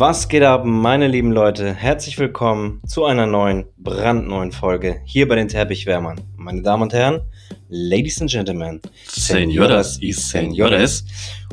[0.00, 1.74] Was geht ab, meine lieben Leute?
[1.74, 6.18] Herzlich willkommen zu einer neuen, brandneuen Folge hier bei den Teppichwärmern.
[6.38, 7.20] Meine Damen und Herren,
[7.68, 11.04] Ladies and Gentlemen, Señoras y Señores.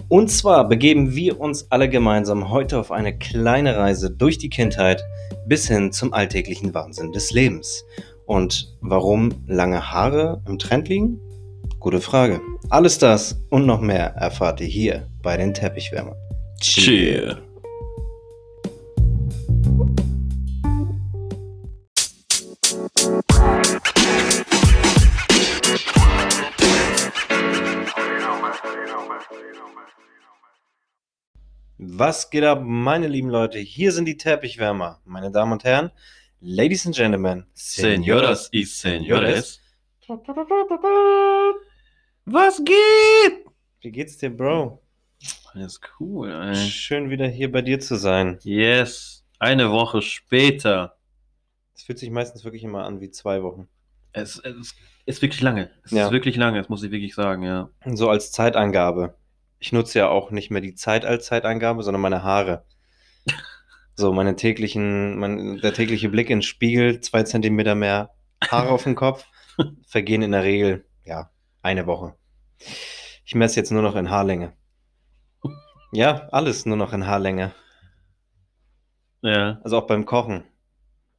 [0.07, 5.03] Und zwar begeben wir uns alle gemeinsam heute auf eine kleine Reise durch die Kindheit
[5.45, 7.83] bis hin zum alltäglichen Wahnsinn des Lebens.
[8.27, 11.19] Und warum lange Haare im Trend liegen?
[11.81, 12.39] Gute Frage.
[12.69, 16.15] Alles das und noch mehr erfahrt ihr hier bei den Teppichwärmern.
[16.61, 17.41] Cheer.
[31.99, 33.57] Was geht ab, meine lieben Leute?
[33.57, 35.89] Hier sind die Teppichwärmer, meine Damen und Herren,
[36.41, 39.59] Ladies and Gentlemen, Señoras y Señores.
[42.25, 43.45] Was geht?
[43.81, 44.79] Wie geht's dir, Bro?
[45.53, 46.55] Alles cool, ey.
[46.55, 48.37] Schön wieder hier bei dir zu sein.
[48.43, 49.25] Yes.
[49.39, 50.97] Eine Woche später.
[51.73, 53.67] Es fühlt sich meistens wirklich immer an wie zwei Wochen.
[54.11, 54.75] Es, es
[55.07, 55.71] ist wirklich lange.
[55.83, 56.05] Es Ja.
[56.05, 57.71] ist wirklich lange, das muss ich wirklich sagen, ja.
[57.85, 59.15] So als Zeitangabe.
[59.59, 62.65] Ich nutze ja auch nicht mehr die Zeit als Zeitangabe, sondern meine Haare.
[63.99, 68.11] So, meine täglichen, mein, der tägliche Blick ins Spiegel, zwei Zentimeter mehr
[68.47, 69.25] Haare auf dem Kopf,
[69.87, 71.31] vergehen in der Regel, ja,
[71.63, 72.13] eine Woche.
[73.25, 74.53] Ich messe jetzt nur noch in Haarlänge.
[75.93, 77.53] Ja, alles nur noch in Haarlänge.
[79.21, 79.59] Ja.
[79.63, 80.43] Also auch beim Kochen.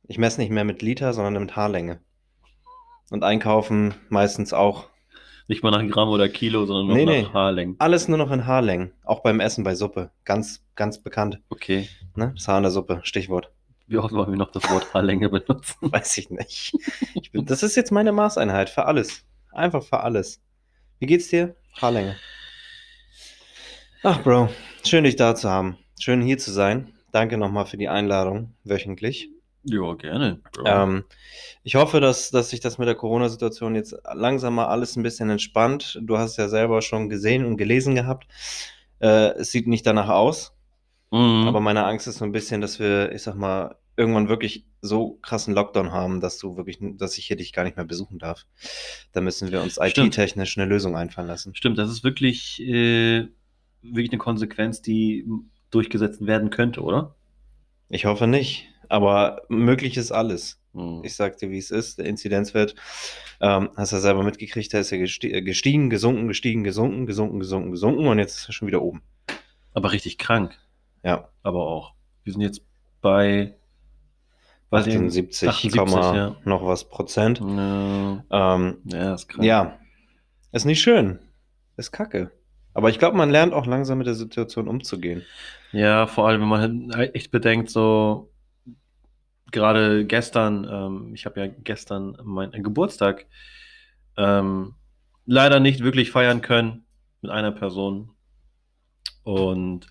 [0.03, 2.01] Ich messe nicht mehr mit Liter, sondern mit Haarlänge.
[3.11, 4.89] Und einkaufen meistens auch.
[5.49, 7.35] Nicht mal nach Gramm oder Kilo, sondern nur Nee, nach nee.
[7.35, 7.77] Haarlängen.
[7.79, 8.93] Alles nur noch in Haarlängen.
[9.05, 10.11] Auch beim Essen bei Suppe.
[10.25, 11.41] Ganz, ganz bekannt.
[11.49, 11.89] Okay.
[12.15, 12.33] Ne?
[12.37, 13.51] Das Haar in der Suppe, Stichwort.
[13.87, 15.75] Wie oft wollen wir noch das Wort Haarlänge benutzen?
[15.81, 16.75] Weiß ich nicht.
[17.15, 19.25] Ich bin, das ist jetzt meine Maßeinheit für alles.
[19.51, 20.43] Einfach für alles.
[20.99, 21.57] Wie geht's dir?
[21.81, 22.17] Haarlänge.
[24.03, 24.51] Ach, Bro,
[24.85, 25.79] schön dich da zu haben.
[25.99, 26.93] Schön hier zu sein.
[27.11, 29.31] Danke nochmal für die Einladung, wöchentlich.
[29.71, 30.41] Ja, gerne.
[30.53, 30.65] Bro.
[30.67, 31.05] Ähm,
[31.63, 35.31] ich hoffe, dass, dass sich das mit der Corona-Situation jetzt langsam mal alles ein bisschen
[35.31, 35.99] entspannt.
[36.03, 38.27] Du hast ja selber schon gesehen und gelesen gehabt.
[39.01, 40.55] Äh, es sieht nicht danach aus.
[41.11, 41.47] Mhm.
[41.47, 45.19] Aber meine Angst ist so ein bisschen, dass wir, ich sag mal, irgendwann wirklich so
[45.23, 48.47] krassen Lockdown haben, dass du wirklich, dass ich hier dich gar nicht mehr besuchen darf.
[49.13, 49.79] Da müssen wir uns.
[49.79, 51.55] IT-technisch eine Lösung einfallen lassen.
[51.55, 53.27] Stimmt, das ist wirklich, äh,
[53.83, 55.27] wirklich eine Konsequenz, die
[55.71, 57.17] durchgesetzt werden könnte, oder?
[57.89, 60.61] Ich hoffe nicht, aber möglich ist alles.
[60.73, 61.03] Mhm.
[61.05, 61.99] Ich sag dir, wie es ist.
[61.99, 62.75] Der Inzidenzwert,
[63.41, 67.07] ähm, hast du ja selber mitgekriegt, der ist ja gesti äh, gestiegen, gesunken, gestiegen, gesunken,
[67.07, 69.03] gesunken, gesunken, gesunken und jetzt ist er schon wieder oben.
[69.73, 70.59] Aber richtig krank,
[71.03, 71.95] Ja, aber auch.
[72.25, 72.63] Wir sind jetzt
[73.01, 73.55] bei
[74.71, 76.37] bei den 78, 78, Komma ja.
[76.45, 77.41] noch was Prozent.
[77.41, 79.45] Ja, Ähm, ja, ist krank.
[79.45, 79.79] Ja,
[80.53, 81.21] ist nicht schön.
[81.79, 82.31] Ist kacke.
[82.75, 85.25] Aber ich glaube, man lernt auch langsam mit der Situation umzugehen.
[85.73, 88.31] Ja, vor allem, wenn man echt bedenkt, so
[89.51, 93.27] gerade gestern, ähm, ich habe ja gestern meinen Geburtstag
[94.17, 94.75] ähm,
[95.27, 96.85] leider nicht wirklich feiern können
[97.23, 98.11] mit einer Person.
[99.23, 99.87] Und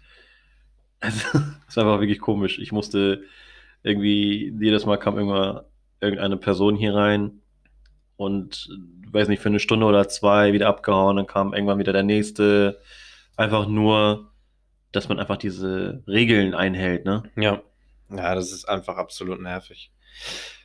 [0.99, 2.59] es ist einfach wirklich komisch.
[2.59, 3.23] Ich musste
[3.83, 5.61] irgendwie, jedes Mal kam irgendwann
[5.99, 7.41] irgendeine Person hier rein
[8.17, 8.67] und
[9.11, 12.81] weiß nicht, für eine Stunde oder zwei wieder abgehauen, dann kam irgendwann wieder der nächste.
[13.37, 14.31] Einfach nur,
[14.91, 17.23] dass man einfach diese Regeln einhält, ne?
[17.35, 17.61] Ja.
[18.09, 19.91] Ja, das ist einfach absolut nervig.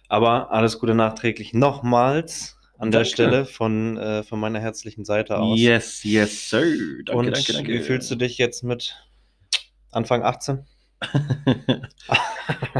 [0.09, 3.13] Aber alles Gute nachträglich nochmals an der Danke.
[3.13, 5.59] Stelle von, äh, von meiner herzlichen Seite aus.
[5.59, 6.65] Yes, yes, sir.
[7.05, 7.73] Danke, Und danke, danke.
[7.73, 8.97] wie fühlst du dich jetzt mit
[9.91, 10.65] Anfang 18?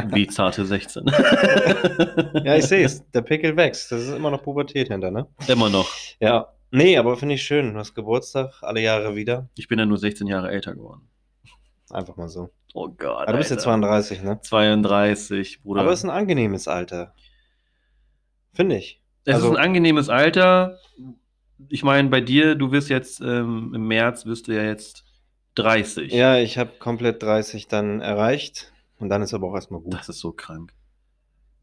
[0.07, 1.05] Wie zarte 16.
[2.43, 3.09] Ja, ich sehe es.
[3.11, 3.91] Der Pickel wächst.
[3.91, 5.27] Das ist immer noch Pubertät hinter, ne?
[5.47, 5.89] Immer noch.
[6.19, 6.49] Ja.
[6.71, 7.73] Nee, aber finde ich schön.
[7.73, 9.49] Du hast Geburtstag alle Jahre wieder.
[9.55, 11.07] Ich bin ja nur 16 Jahre älter geworden.
[11.91, 12.49] Einfach mal so.
[12.73, 13.27] Oh Gott.
[13.27, 13.81] Aber du bist jetzt Alter.
[13.87, 14.39] 32, ne?
[14.41, 15.81] 32, Bruder.
[15.81, 17.13] Aber es ist ein angenehmes Alter.
[18.53, 19.01] Finde ich.
[19.25, 20.79] Es Also- ist ein angenehmes Alter.
[21.69, 25.05] Ich meine, bei dir, du wirst jetzt ähm, im März, wirst du ja jetzt
[25.55, 26.11] 30.
[26.11, 28.72] Ja, ich habe komplett 30 dann erreicht.
[29.03, 29.93] Und dann ist aber auch erstmal gut.
[29.93, 30.73] Das ist so krank.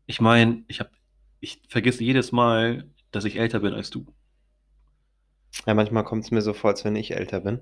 [0.04, 0.90] Ich meine, ich habe,
[1.40, 4.04] ich vergesse jedes Mal, dass ich älter bin als du.
[5.64, 7.60] Ja, manchmal kommt es mir so vor, als wenn ich älter bin.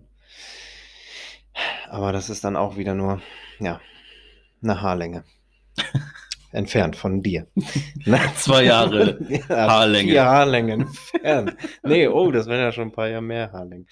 [1.89, 3.23] Aber das ist dann auch wieder nur,
[3.61, 3.81] ja,
[4.65, 5.23] eine Haarlänge.
[6.51, 7.47] Entfernt von dir.
[8.05, 8.19] Ne?
[8.35, 9.17] Zwei Jahre
[9.49, 10.11] ja, Haarlänge.
[10.11, 11.57] Vier Haarlängen entfernt.
[11.85, 13.87] Nee, oh, das wären ja schon ein paar Jahre mehr Haarlängen.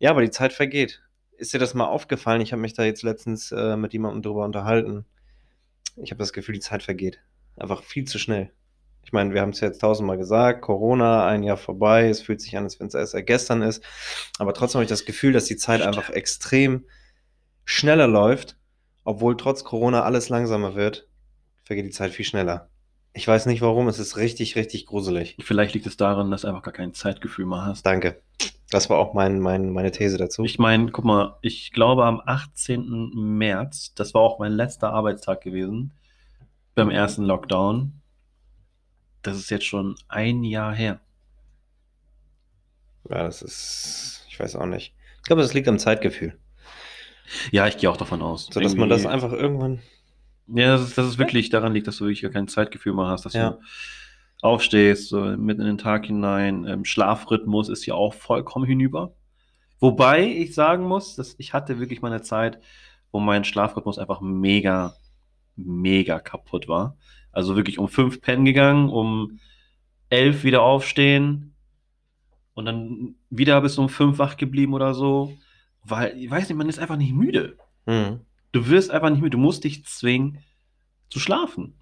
[0.00, 1.00] Ja, aber die Zeit vergeht.
[1.38, 2.40] Ist dir das mal aufgefallen?
[2.40, 5.06] Ich habe mich da jetzt letztens äh, mit jemandem drüber unterhalten.
[5.96, 7.20] Ich habe das Gefühl, die Zeit vergeht.
[7.56, 8.50] Einfach viel zu schnell.
[9.04, 12.56] Ich meine, wir haben es jetzt tausendmal gesagt, Corona, ein Jahr vorbei, es fühlt sich
[12.56, 13.84] an, als wenn es erst gestern ist.
[14.38, 16.84] Aber trotzdem habe ich das Gefühl, dass die Zeit einfach extrem
[17.64, 18.58] schneller läuft,
[19.04, 21.08] obwohl trotz Corona alles langsamer wird,
[21.62, 22.68] vergeht die Zeit viel schneller.
[23.12, 25.36] Ich weiß nicht warum, es ist richtig, richtig gruselig.
[25.40, 27.84] Vielleicht liegt es daran, dass du einfach gar kein Zeitgefühl mehr hast.
[27.84, 28.20] Danke.
[28.70, 30.44] Das war auch mein, mein, meine These dazu.
[30.44, 33.12] Ich meine, guck mal, ich glaube am 18.
[33.14, 35.92] März, das war auch mein letzter Arbeitstag gewesen,
[36.74, 37.94] beim ersten Lockdown.
[39.22, 41.00] Das ist jetzt schon ein Jahr her.
[43.08, 44.94] Ja, das ist, ich weiß auch nicht.
[45.16, 46.38] Ich glaube, das liegt am Zeitgefühl.
[47.50, 48.48] Ja, ich gehe auch davon aus.
[48.52, 49.80] So dass man das einfach irgendwann.
[50.54, 53.06] Ja, das ist, das ist wirklich daran liegt, dass du wirklich gar kein Zeitgefühl mehr
[53.06, 53.50] hast, dass Ja.
[53.50, 53.58] du
[54.40, 56.64] aufstehst, so mitten in den Tag hinein.
[56.66, 59.12] Ähm, Schlafrhythmus ist ja auch vollkommen hinüber.
[59.80, 62.60] Wobei ich sagen muss, dass ich hatte wirklich mal eine Zeit,
[63.12, 64.94] wo mein Schlafrhythmus einfach mega,
[65.56, 66.96] mega kaputt war.
[67.32, 69.38] Also wirklich um fünf pennen gegangen, um
[70.08, 71.54] elf wieder aufstehen
[72.54, 75.32] und dann wieder bis um fünf wach geblieben oder so.
[75.84, 77.56] Weil, ich weiß nicht, man ist einfach nicht müde.
[77.86, 78.20] Hm.
[78.52, 79.36] Du wirst einfach nicht müde.
[79.36, 80.42] Du musst dich zwingen
[81.10, 81.78] zu schlafen.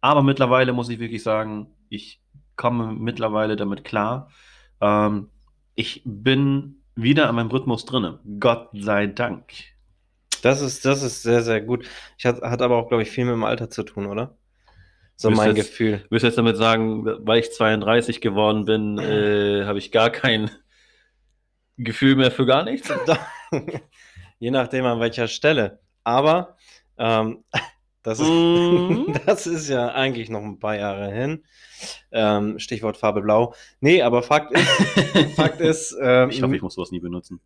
[0.00, 2.20] Aber mittlerweile muss ich wirklich sagen, ich
[2.56, 4.30] komme mittlerweile damit klar.
[4.80, 5.28] Ähm,
[5.74, 8.20] ich bin wieder an meinem Rhythmus drinne.
[8.40, 9.52] Gott sei Dank.
[10.42, 11.86] Das ist, das ist sehr, sehr gut.
[12.18, 14.36] Ich hat, hat aber auch, glaube ich, viel mit dem Alter zu tun, oder?
[15.16, 16.04] So Willst mein jetzt- Gefühl.
[16.10, 20.50] Willst du jetzt damit sagen, weil ich 32 geworden bin, äh, habe ich gar kein
[21.76, 22.92] Gefühl mehr für gar nichts?
[24.40, 25.78] Je nachdem an welcher Stelle.
[26.04, 26.56] Aber
[26.98, 27.44] ähm,
[28.02, 29.14] das, ist, Mhm.
[29.26, 31.44] das ist ja eigentlich noch ein paar Jahre hin.
[32.12, 33.54] Ähm, Stichwort Farbe Blau.
[33.80, 34.68] Nee, aber Fakt ist,
[35.36, 37.40] Fakt ist, ähm, Ich hoffe, ich muss sowas nie benutzen.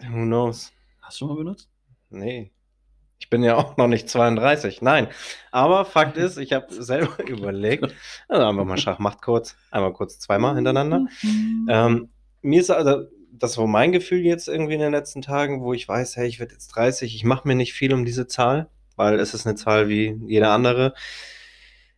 [0.00, 0.72] who knows?
[1.00, 1.68] Hast du schon mal benutzt?
[2.10, 2.50] Nee.
[3.18, 4.82] Ich bin ja auch noch nicht 32.
[4.82, 5.06] Nein.
[5.52, 7.94] Aber Fakt ist, ich habe selber überlegt,
[8.28, 11.06] also einfach mal Schachmacht kurz, einmal kurz zweimal hintereinander.
[11.68, 12.08] Ähm,
[12.42, 15.88] mir ist also, das war mein Gefühl jetzt irgendwie in den letzten Tagen, wo ich
[15.88, 19.18] weiß, hey, ich werde jetzt 30, ich mache mir nicht viel um diese Zahl, weil
[19.18, 20.94] es ist eine Zahl wie jede andere.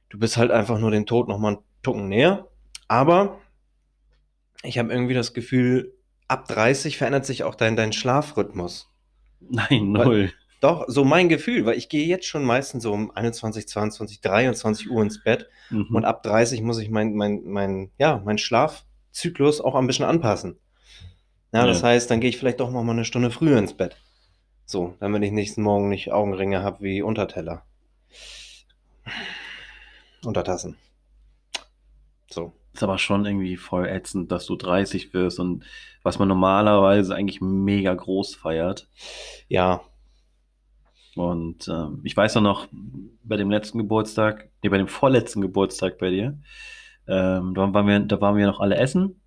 [0.09, 2.47] Du bist halt einfach nur dem Tod nochmal einen Tucken näher.
[2.87, 3.41] Aber
[4.63, 5.93] ich habe irgendwie das Gefühl,
[6.29, 8.91] ab 30 verändert sich auch dein, dein Schlafrhythmus.
[9.41, 10.33] Nein, null.
[10.61, 14.91] Doch, so mein Gefühl, weil ich gehe jetzt schon meistens so um 21, 22, 23
[14.91, 15.89] Uhr ins Bett Mhm.
[15.97, 20.59] und ab 30 muss ich mein, mein, mein, ja, mein Schlafzyklus auch ein bisschen anpassen.
[21.55, 21.89] Ja, das Ja.
[21.89, 23.97] heißt, dann gehe ich vielleicht doch noch mal eine Stunde früher ins Bett.
[24.67, 27.65] So, damit ich nächsten Morgen nicht Augenringe habe wie Unterteller.
[30.25, 30.77] Untertassen.
[32.31, 32.53] So.
[32.73, 35.65] Ist aber schon irgendwie voll ätzend, dass du 30 wirst und
[36.03, 38.89] was man normalerweise eigentlich mega groß feiert.
[39.49, 39.83] Ja,
[41.15, 42.67] Und ähm, ich weiß auch noch,
[43.23, 46.39] bei dem letzten Geburtstag, nee, bei dem vorletzten Geburtstag bei dir,
[47.07, 49.21] ähm, da, waren wir, da waren wir noch alle essen,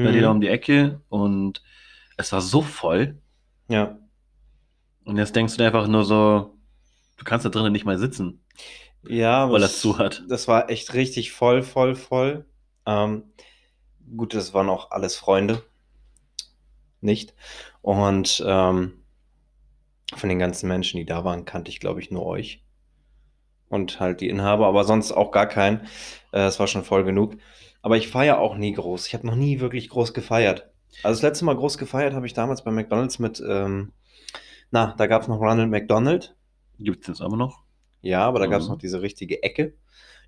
[0.00, 0.12] bei Mhm.
[0.12, 1.62] dir da um die Ecke und
[2.16, 3.18] es war so voll.
[3.68, 3.98] ja.
[5.04, 6.56] Und jetzt denkst du dir einfach nur so,
[7.18, 8.42] du kannst da drinnen nicht mal sitzen.
[9.06, 10.24] Ja, Weil das zu hat.
[10.28, 12.46] Das war echt richtig voll, voll, voll.
[12.86, 13.24] Ähm,
[14.16, 15.62] gut, das waren auch alles Freunde.
[17.00, 17.34] Nicht.
[17.82, 18.94] Und ähm,
[20.16, 22.62] von den ganzen Menschen, die da waren, kannte ich, glaube ich, nur euch.
[23.68, 25.80] Und halt die Inhaber, aber sonst auch gar keinen.
[26.32, 27.36] Äh, Es war schon voll genug.
[27.84, 29.06] Aber ich feiere auch nie groß.
[29.06, 30.70] Ich habe noch nie wirklich groß gefeiert.
[31.02, 33.92] Also das letzte Mal groß gefeiert habe ich damals bei McDonalds mit, ähm,
[34.70, 36.34] na, da gab es noch Ronald McDonald.
[36.78, 37.62] Gibt es das aber noch?
[38.00, 38.72] Ja, aber da gab es Mhm.
[38.72, 39.74] noch diese richtige Ecke.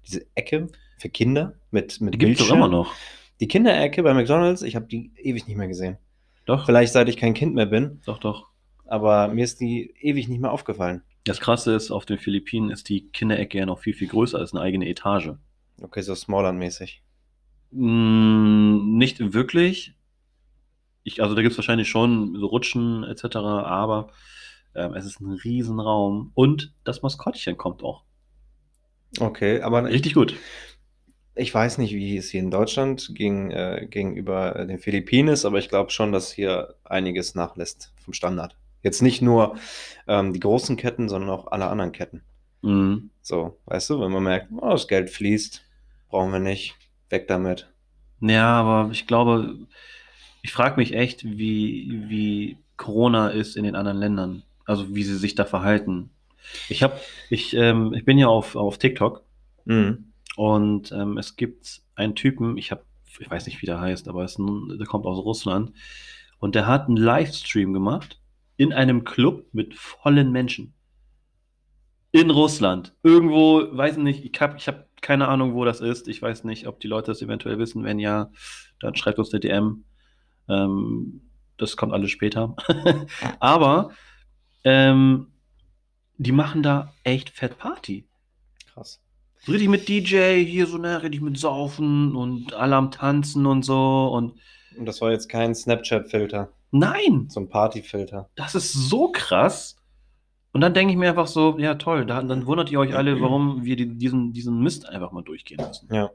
[0.06, 2.92] Diese Ecke für Kinder mit, mit Die gibt es immer noch.
[3.40, 5.96] Die Kinderecke bei McDonalds, ich habe die ewig nicht mehr gesehen.
[6.44, 8.48] Doch, Vielleicht seit ich kein Kind mehr bin, doch, doch.
[8.84, 11.02] aber mir ist die ewig nicht mehr aufgefallen.
[11.24, 14.52] Das Krasse ist, auf den Philippinen ist die Kinderecke ja noch viel, viel größer als
[14.52, 15.30] eine eigene Etage.
[15.80, 17.00] Okay, so Smallland-mäßig.
[17.70, 19.94] Mm, nicht wirklich.
[21.02, 24.10] Ich, also da gibt es wahrscheinlich schon so Rutschen etc., aber
[24.74, 28.04] ähm, es ist ein Riesenraum und das Maskottchen kommt auch.
[29.18, 30.36] Okay, aber ich, Richtig gut.
[31.34, 35.44] ich weiß nicht, wie es hier in Deutschland gegen, äh, gegenüber äh, den Philippinen ist,
[35.44, 38.56] aber ich glaube schon, dass hier einiges nachlässt vom Standard.
[38.82, 39.56] Jetzt nicht nur
[40.06, 42.22] ähm, die großen Ketten, sondern auch alle anderen Ketten.
[42.62, 43.10] Mhm.
[43.22, 45.62] So, weißt du, wenn man merkt, oh, das Geld fließt,
[46.08, 46.76] brauchen wir nicht,
[47.10, 47.70] weg damit.
[48.20, 49.66] Ja, aber ich glaube,
[50.42, 54.42] ich frage mich echt, wie, wie Corona ist in den anderen Ländern.
[54.64, 56.10] Also wie sie sich da verhalten.
[56.68, 56.98] Ich habe,
[57.30, 59.26] ich, ähm, ich bin ja auf, auf TikTok
[59.66, 60.12] Mhm.
[60.36, 62.82] Und ähm, es gibt einen Typen, ich habe,
[63.18, 65.72] ich weiß nicht, wie der heißt, aber es der kommt aus Russland.
[66.38, 68.20] Und der hat einen Livestream gemacht
[68.56, 70.74] in einem Club mit vollen Menschen.
[72.12, 72.94] In Russland.
[73.02, 76.08] Irgendwo, weiß nicht, ich habe ich hab keine Ahnung, wo das ist.
[76.08, 77.84] Ich weiß nicht, ob die Leute das eventuell wissen.
[77.84, 78.30] Wenn ja,
[78.80, 79.84] dann schreibt uns eine DM.
[80.48, 81.22] Ähm,
[81.58, 82.54] das kommt alles später.
[83.40, 83.90] aber
[84.64, 85.28] ähm,
[86.18, 88.06] die machen da echt fett Party.
[88.72, 89.00] Krass.
[89.40, 93.64] So richtig mit DJ, hier so, ne, richtig mit Saufen und alle am Tanzen und
[93.64, 94.08] so.
[94.08, 94.34] Und
[94.76, 98.28] Und das war jetzt kein Snapchat-Filter, nein, so ein Party-Filter.
[98.34, 99.75] das ist so krass.
[100.56, 103.20] Und dann denke ich mir einfach so, ja toll, da, dann wundert ihr euch alle,
[103.20, 105.86] warum wir die, diesen, diesen Mist einfach mal durchgehen lassen.
[105.92, 106.10] Ja.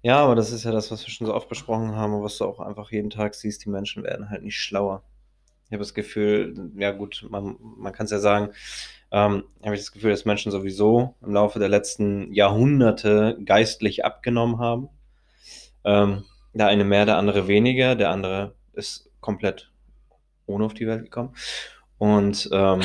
[0.00, 2.38] Ja, aber das ist ja das, was wir schon so oft besprochen haben und was
[2.38, 5.02] du auch einfach jeden Tag siehst, die Menschen werden halt nicht schlauer.
[5.66, 8.48] Ich habe das Gefühl, ja gut, man, man kann es ja sagen,
[9.12, 14.58] ähm, habe ich das Gefühl, dass Menschen sowieso im Laufe der letzten Jahrhunderte geistlich abgenommen
[14.58, 14.88] haben.
[15.84, 16.24] Ähm,
[16.54, 19.70] der eine mehr, der andere weniger, der andere ist komplett
[20.46, 21.34] ohne auf die Welt gekommen.
[22.04, 22.82] Und ähm,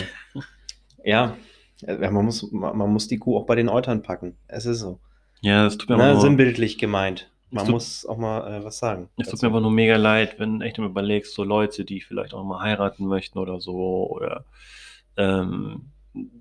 [1.03, 1.35] ja,
[1.81, 4.37] ja, man muss, man muss die Kuh auch bei den Eutern packen.
[4.47, 4.99] Es ist so.
[5.41, 7.29] Ja, es tut mir, Na, nur, sinnbildlich gemeint.
[7.51, 9.09] Man tut- muss auch mal äh, was sagen.
[9.17, 12.33] es tut mir einfach nur mega leid, wenn echt mal überlegst, so Leute, die vielleicht
[12.33, 14.45] auch mal heiraten möchten oder so, oder
[15.17, 15.91] ähm,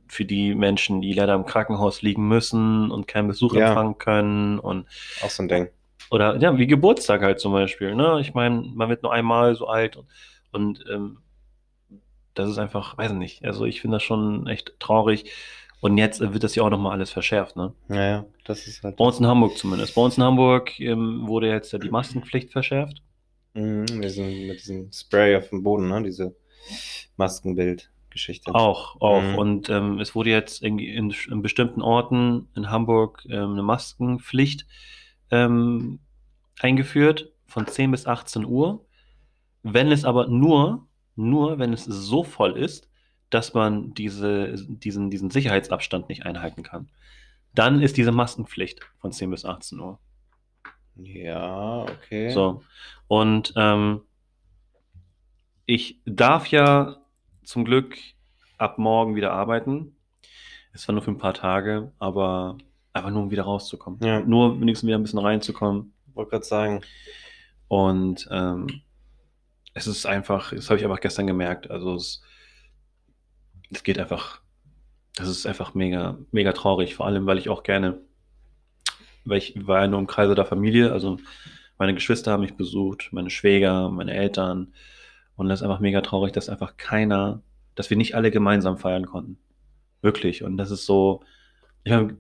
[0.07, 3.69] für die Menschen, die leider im Krankenhaus liegen müssen und keinen Besuch Ja.
[3.71, 4.87] empfangen können und
[5.25, 5.69] Auch so ein Ding.
[6.13, 7.95] Oder ja, wie Geburtstag halt zum Beispiel.
[7.97, 8.19] Ne?
[8.21, 10.07] Ich meine, man wird nur einmal so alt und,
[10.53, 11.19] und ähm,
[12.39, 13.45] das ist einfach, weiß nicht.
[13.45, 15.31] Also ich finde das schon echt traurig.
[15.81, 17.57] Und jetzt wird das ja auch nochmal alles verschärft.
[17.57, 17.73] Ne?
[17.87, 18.97] Naja, das ist halt.
[18.97, 19.95] Bei uns in Hamburg zumindest.
[19.95, 23.03] Bei uns in Hamburg ähm, wurde jetzt ja die Maskenpflicht verschärft.
[23.55, 26.03] Mhm, mit, diesem, mit diesem Spray auf dem Boden, ne?
[26.03, 26.35] Diese
[27.17, 28.55] Maskenbild-Geschichte.
[28.55, 29.23] Auch, auch.
[29.23, 29.35] Mhm.
[29.37, 34.67] Und ähm, es wurde jetzt irgendwie in, in bestimmten Orten in Hamburg ähm, eine Maskenpflicht
[35.31, 36.01] ähm,
[36.59, 38.85] eingeführt von 10 bis 18 Uhr.
[39.63, 40.88] Wenn es aber nur,
[41.19, 42.89] nur wenn es so voll ist,
[43.29, 46.89] dass man diese, diesen, diesen Sicherheitsabstand nicht einhalten kann,
[47.55, 49.99] dann ist diese Maskenpflicht von 10 bis 18 Uhr.
[50.95, 52.31] Ja, okay.
[52.31, 52.63] So.
[53.09, 54.03] Und ähm,
[55.67, 56.97] ich darf ja
[57.43, 57.97] zum Glück
[58.57, 59.97] ab morgen wieder arbeiten.
[60.73, 62.59] Es war nur für ein paar Tage, aber
[62.93, 64.01] einfach nur, um wieder rauszukommen.
[64.03, 64.21] Ja.
[64.21, 65.93] Nur wenigstens wieder ein bisschen reinzukommen.
[66.15, 66.81] Wollte gerade sagen.
[67.69, 68.83] Und ähm,
[69.87, 71.71] es ist einfach, das habe ich einfach gestern gemerkt.
[71.71, 72.23] Also es,
[73.71, 74.41] es geht einfach,
[75.15, 78.01] das ist einfach mega, mega traurig, vor allem, weil ich auch gerne,
[79.25, 81.19] weil ich war ja nur im Kreise der Familie, also
[81.79, 84.73] meine Geschwister haben mich besucht, meine Schwäger, meine Eltern.
[85.37, 87.43] Und das ist einfach mega traurig, dass einfach keiner,
[87.77, 89.39] dass wir nicht alle gemeinsam feiern konnten.
[90.03, 90.43] Wirklich.
[90.43, 91.23] Und das ist so,
[91.85, 92.17] ich meine,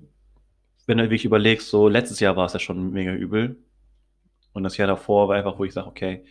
[0.86, 3.56] wenn du wirklich überlegst, so letztes Jahr war es ja schon mega übel.
[4.52, 6.24] Und das Jahr davor war einfach, wo ich sage, okay,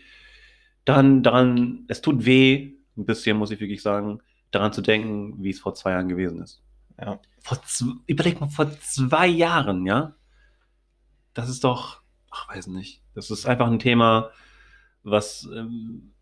[0.87, 5.49] dann daran, es tut weh, ein bisschen, muss ich wirklich sagen, daran zu denken, wie
[5.49, 6.63] es vor zwei Jahren gewesen ist.
[6.99, 7.19] Ja.
[7.41, 7.59] Vor
[8.07, 10.15] überleg mal, vor zwei Jahren, ja?
[11.33, 12.01] Das ist doch,
[12.31, 13.03] ach, weiß nicht.
[13.13, 14.31] Das ist einfach ein Thema,
[15.03, 16.13] was ähm,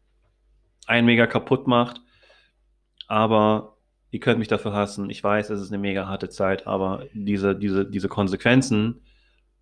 [0.88, 2.01] einen mega kaputt macht.
[3.07, 3.77] Aber
[4.10, 5.12] ihr könnt mich dafür hassen.
[5.12, 9.01] Ich weiß, es ist eine mega harte Zeit, aber diese, diese, diese Konsequenzen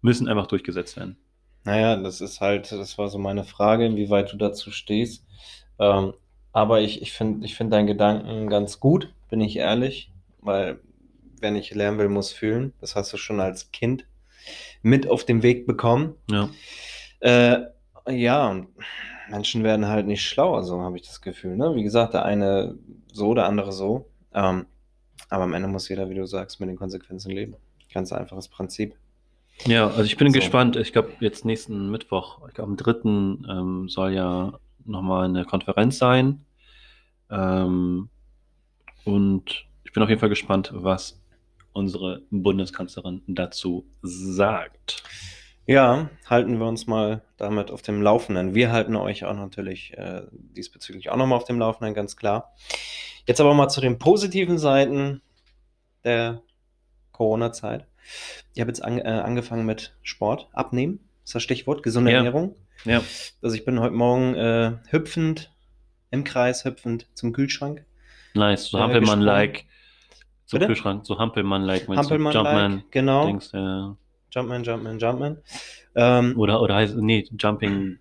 [0.02, 1.18] müssen einfach durchgesetzt werden.
[1.66, 5.26] Naja, das ist halt, das war so meine Frage, inwieweit du dazu stehst.
[5.80, 6.14] Ähm,
[6.52, 10.80] aber ich, ich finde ich find deinen Gedanken ganz gut, bin ich ehrlich, weil
[11.40, 12.74] wer nicht lernen will, muss fühlen.
[12.80, 14.06] Das hast du schon als Kind
[14.82, 16.16] mit auf den Weg bekommen.
[16.30, 16.50] Ja.
[17.22, 17.64] Äh,
[18.10, 18.68] ja, und
[19.30, 21.56] Menschen werden halt nicht schlauer, so habe ich das Gefühl.
[21.56, 21.76] Ne?
[21.76, 22.78] Wie gesagt, der eine
[23.12, 24.10] so, der andere so.
[24.34, 24.66] Ähm,
[25.30, 27.56] aber am Ende muss jeder, wie du sagst, mit den Konsequenzen leben.
[27.94, 28.96] Ganz einfaches Prinzip.
[29.66, 30.34] Ja, also ich bin So.
[30.34, 30.76] gespannt.
[30.76, 32.92] Ich glaube, jetzt nächsten Mittwoch, ich glaube, am 3.
[33.50, 36.46] Ähm, soll ja nochmal eine Konferenz sein.
[37.30, 38.10] Ähm,
[39.06, 41.22] und ich bin auf jeden Fall gespannt, was
[41.72, 45.04] unsere Bundeskanzlerin dazu sagt.
[45.66, 48.54] Ja, halten wir uns mal damit auf dem Laufenden.
[48.54, 52.54] Wir halten euch auch natürlich äh, diesbezüglich auch nochmal auf dem Laufenden, ganz klar.
[53.26, 55.22] Jetzt aber mal zu den positiven Seiten
[56.04, 56.42] der
[57.14, 57.88] Corona-Zeit.
[58.54, 62.18] Ich habe jetzt an, äh, angefangen mit Sport, abnehmen, ist das Stichwort, gesunde Ja.
[62.18, 62.56] Ernährung.
[62.86, 63.02] Ja,
[63.42, 65.52] Also ich bin heute Morgen äh, hüpfend,
[66.12, 67.86] im Kreis hüpfend zum Kühlschrank.
[68.36, 68.66] nice.
[68.70, 69.66] So Äh, Hampelmann-like.
[70.46, 70.68] Zum Bitte?
[70.68, 71.06] Kühlschrank.
[71.06, 71.88] So Hampelmann-like.
[71.88, 72.84] Hampelmann-like, Jumpman.
[72.92, 73.26] genau.
[73.28, 73.96] Dings, ja.
[74.32, 75.38] Jumpman, Jumpman, Jumpman.
[75.96, 78.00] Ähm, Oder, oder heißt nee, Jumping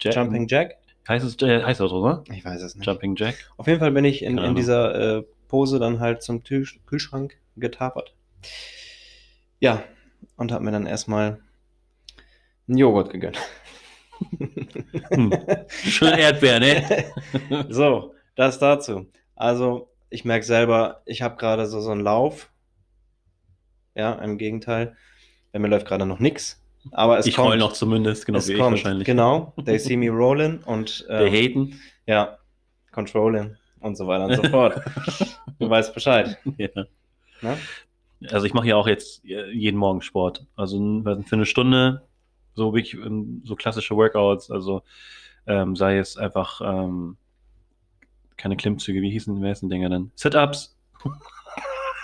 [0.00, 0.14] Jack.
[0.16, 0.76] Jumping Jack?
[1.06, 2.24] Heißt es, äh, heißt das so, oder?
[2.32, 2.86] Ich weiß es nicht.
[2.86, 3.36] Jumping Jack.
[3.58, 8.14] Auf jeden Fall bin ich in, in dieser äh, Pose dann halt zum Kühlschrank getapert.
[9.64, 9.82] Ja,
[10.36, 11.40] und habe mir dann erstmal
[12.68, 13.38] einen Joghurt gegönnt.
[15.08, 15.32] Hm.
[15.68, 17.04] Schön Erdbeer, ne?
[17.70, 19.06] so, das dazu.
[19.34, 22.50] Also, ich merke selber, ich habe gerade so, so einen Lauf.
[23.94, 24.98] Ja, im Gegenteil.
[25.50, 26.62] Bei mir läuft gerade noch nichts.
[26.90, 27.48] Aber es ich kommt.
[27.48, 28.72] heul noch zumindest, genau es wie ich kommt.
[28.72, 29.06] wahrscheinlich.
[29.06, 31.80] Genau, they see me rolling und Der ähm, Hayden.
[32.04, 32.36] ja,
[32.92, 33.56] controlling.
[33.80, 34.78] und so weiter und so fort.
[35.58, 36.36] Du weißt Bescheid.
[36.58, 36.68] Ja.
[37.40, 37.56] Ne?
[38.30, 40.46] Also ich mache ja auch jetzt jeden Morgen Sport.
[40.56, 42.02] Also für eine Stunde,
[42.54, 44.82] so wirklich ähm, so klassische Workouts, also
[45.46, 47.16] ähm, sei es einfach ähm,
[48.36, 50.10] keine Klimmzüge, wie hießen die ersten Dinger denn?
[50.14, 50.76] Sit-Ups.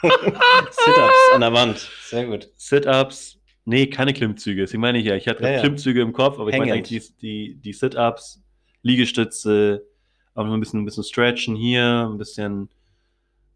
[0.02, 1.78] Sit-Ups an der Wand.
[2.04, 2.50] Sehr gut.
[2.56, 3.38] Sit-Ups.
[3.64, 4.62] Nee, keine Klimmzüge.
[4.62, 5.14] Deswegen meine ich ja.
[5.16, 5.60] Ich hatte Ja, ja.
[5.60, 6.88] Klimmzüge im Kopf, aber ich meine Hängend.
[6.88, 8.42] eigentlich die, die, die Sit-Ups,
[8.82, 9.84] Liegestütze,
[10.34, 12.68] auch noch ein bisschen, ein bisschen stretchen hier, ein bisschen.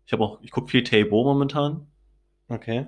[0.06, 1.86] Ich habe auch, ich gucke viel Table momentan.
[2.48, 2.86] Okay.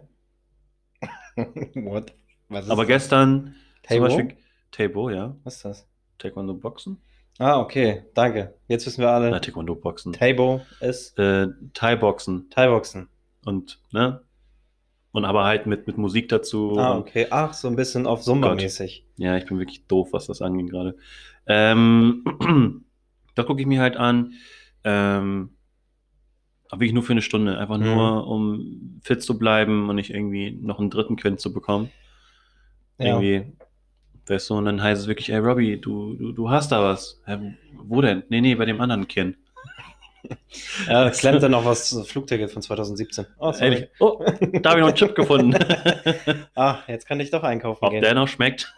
[1.75, 2.13] What?
[2.49, 2.89] Was ist Aber das?
[2.89, 4.09] gestern Table?
[4.11, 4.37] zum Beispiel
[4.71, 5.37] Table, ja.
[5.45, 5.89] Was ist das?
[6.19, 6.99] Taekwondo Boxen.
[7.39, 8.05] Ah, okay.
[8.15, 8.55] Danke.
[8.69, 9.31] Jetzt wissen wir alle.
[9.31, 10.13] Na, Taekwondo Boxen.
[10.13, 13.09] Table ist Äh, Thai Boxen Thai-Boxen.
[13.45, 14.23] und, ne?
[15.13, 16.79] Und aber halt mit, mit Musik dazu.
[16.79, 17.27] Ah, okay.
[17.31, 19.05] Ach, so ein bisschen auf Zumba-mäßig.
[19.17, 20.97] Ja, ich bin wirklich doof, was das angeht gerade.
[21.47, 22.25] Ähm,
[23.35, 24.35] da gucke ich mir halt an.
[24.85, 25.56] Ähm,
[26.71, 27.59] aber wirklich nur für eine Stunde.
[27.59, 27.85] Einfach Mhm.
[27.85, 31.91] nur, um fit zu bleiben und nicht irgendwie noch einen dritten Kind zu bekommen.
[32.99, 33.21] Ja.
[33.21, 33.53] Irgendwie,
[34.27, 37.21] weißt du, und dann heißt es wirklich, ey Robbie, du, du, du hast da was.
[37.27, 38.23] Hä, wo denn?
[38.29, 39.37] Nee, nee, bei dem anderen Kind.
[40.89, 43.27] Ja, klemmt dann noch was Flugticket von 2017.
[43.39, 43.53] Oh.
[43.61, 43.87] Ehrlich?
[44.01, 44.19] Oh,
[44.61, 45.55] da habe ich noch einen Chip gefunden.
[46.57, 48.03] Ah, jetzt kann ich doch einkaufen Ob gehen.
[48.03, 48.75] der noch schmeckt?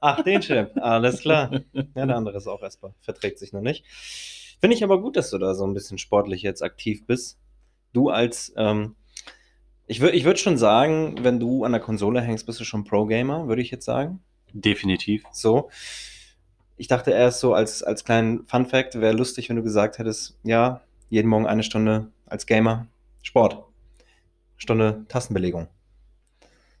[0.00, 0.70] Ach, den Chip.
[0.80, 1.50] Alles klar.
[1.94, 2.94] Ja, der andere ist auch essbar.
[3.02, 3.84] Verträgt sich noch nicht.
[4.60, 7.38] Finde ich aber gut, dass du da so ein bisschen sportlich jetzt aktiv bist.
[7.92, 8.94] Du als, ähm,
[9.86, 12.84] ich würde ich würd schon sagen, wenn du an der Konsole hängst, bist du schon
[12.84, 14.20] Pro-Gamer, würde ich jetzt sagen.
[14.52, 15.24] Definitiv.
[15.32, 15.70] So.
[16.76, 20.82] Ich dachte erst so als, als kleinen Fun-Fact, wäre lustig, wenn du gesagt hättest, ja,
[21.08, 22.86] jeden Morgen eine Stunde als Gamer
[23.22, 23.64] Sport.
[24.56, 25.68] Stunde Tastenbelegung.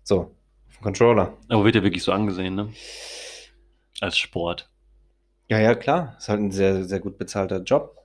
[0.02, 0.34] So,
[0.68, 1.36] vom Controller.
[1.48, 2.72] Aber wird ja wirklich so angesehen, ne?
[4.00, 4.70] Als Sport.
[5.50, 6.14] Ja, ja, klar.
[6.16, 7.96] Ist halt ein sehr, sehr gut bezahlter Job.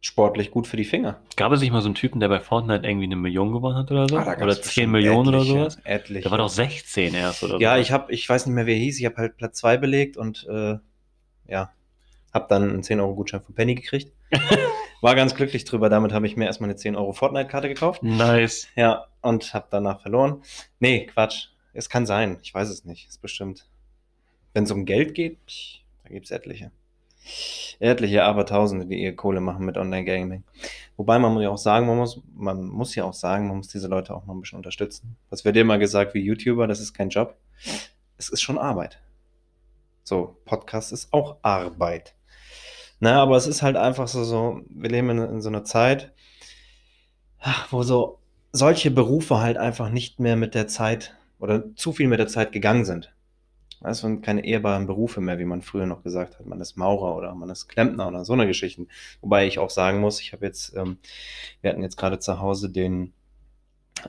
[0.00, 1.20] Sportlich gut für die Finger.
[1.36, 3.90] Gab es nicht mal so einen Typen, der bei Fortnite irgendwie eine Million gewonnen hat
[3.90, 4.16] oder so?
[4.18, 5.78] Ah, oder 10 bestimmt Millionen oder etliche, sowas?
[5.84, 6.20] Etliche.
[6.22, 7.80] Der war doch 16 erst oder Ja, so.
[7.82, 8.98] ich habe, ich weiß nicht mehr, wer hieß.
[8.98, 10.76] Ich habe halt Platz 2 belegt und äh,
[11.48, 11.70] ja,
[12.32, 14.12] habe dann einen 10-Euro-Gutschein von Penny gekriegt.
[15.02, 15.90] War ganz glücklich drüber.
[15.90, 18.02] Damit habe ich mir erstmal eine 10 Euro Fortnite-Karte gekauft.
[18.02, 18.68] Nice.
[18.74, 20.42] Ja, und habe danach verloren.
[20.80, 21.48] Nee, Quatsch.
[21.74, 22.38] Es kann sein.
[22.42, 23.06] Ich weiß es nicht.
[23.08, 23.68] Ist bestimmt.
[24.54, 26.70] Wenn es um Geld geht, da gibt es etliche.
[27.80, 30.44] Etliche Abertausende, die ihr Kohle machen mit Online-Gaming.
[30.96, 33.68] Wobei man muss ja auch sagen, man muss, man muss ja auch sagen, man muss
[33.68, 35.16] diese Leute auch noch ein bisschen unterstützen.
[35.30, 37.36] Was wird immer gesagt wie YouTuber, das ist kein Job.
[38.18, 39.00] Es ist schon Arbeit.
[40.04, 42.14] So, Podcast ist auch Arbeit.
[43.00, 46.12] Na, aber es ist halt einfach so, so wir leben in, in so einer Zeit,
[47.70, 48.18] wo so
[48.52, 52.52] solche Berufe halt einfach nicht mehr mit der Zeit oder zu viel mit der Zeit
[52.52, 53.13] gegangen sind.
[53.80, 56.46] Das sind keine ehrbaren Berufe mehr, wie man früher noch gesagt hat.
[56.46, 58.88] Man ist Maurer oder man ist Klempner oder so eine Geschichten.
[59.20, 60.98] Wobei ich auch sagen muss, ich habe jetzt, ähm,
[61.60, 63.12] wir hatten jetzt gerade zu Hause den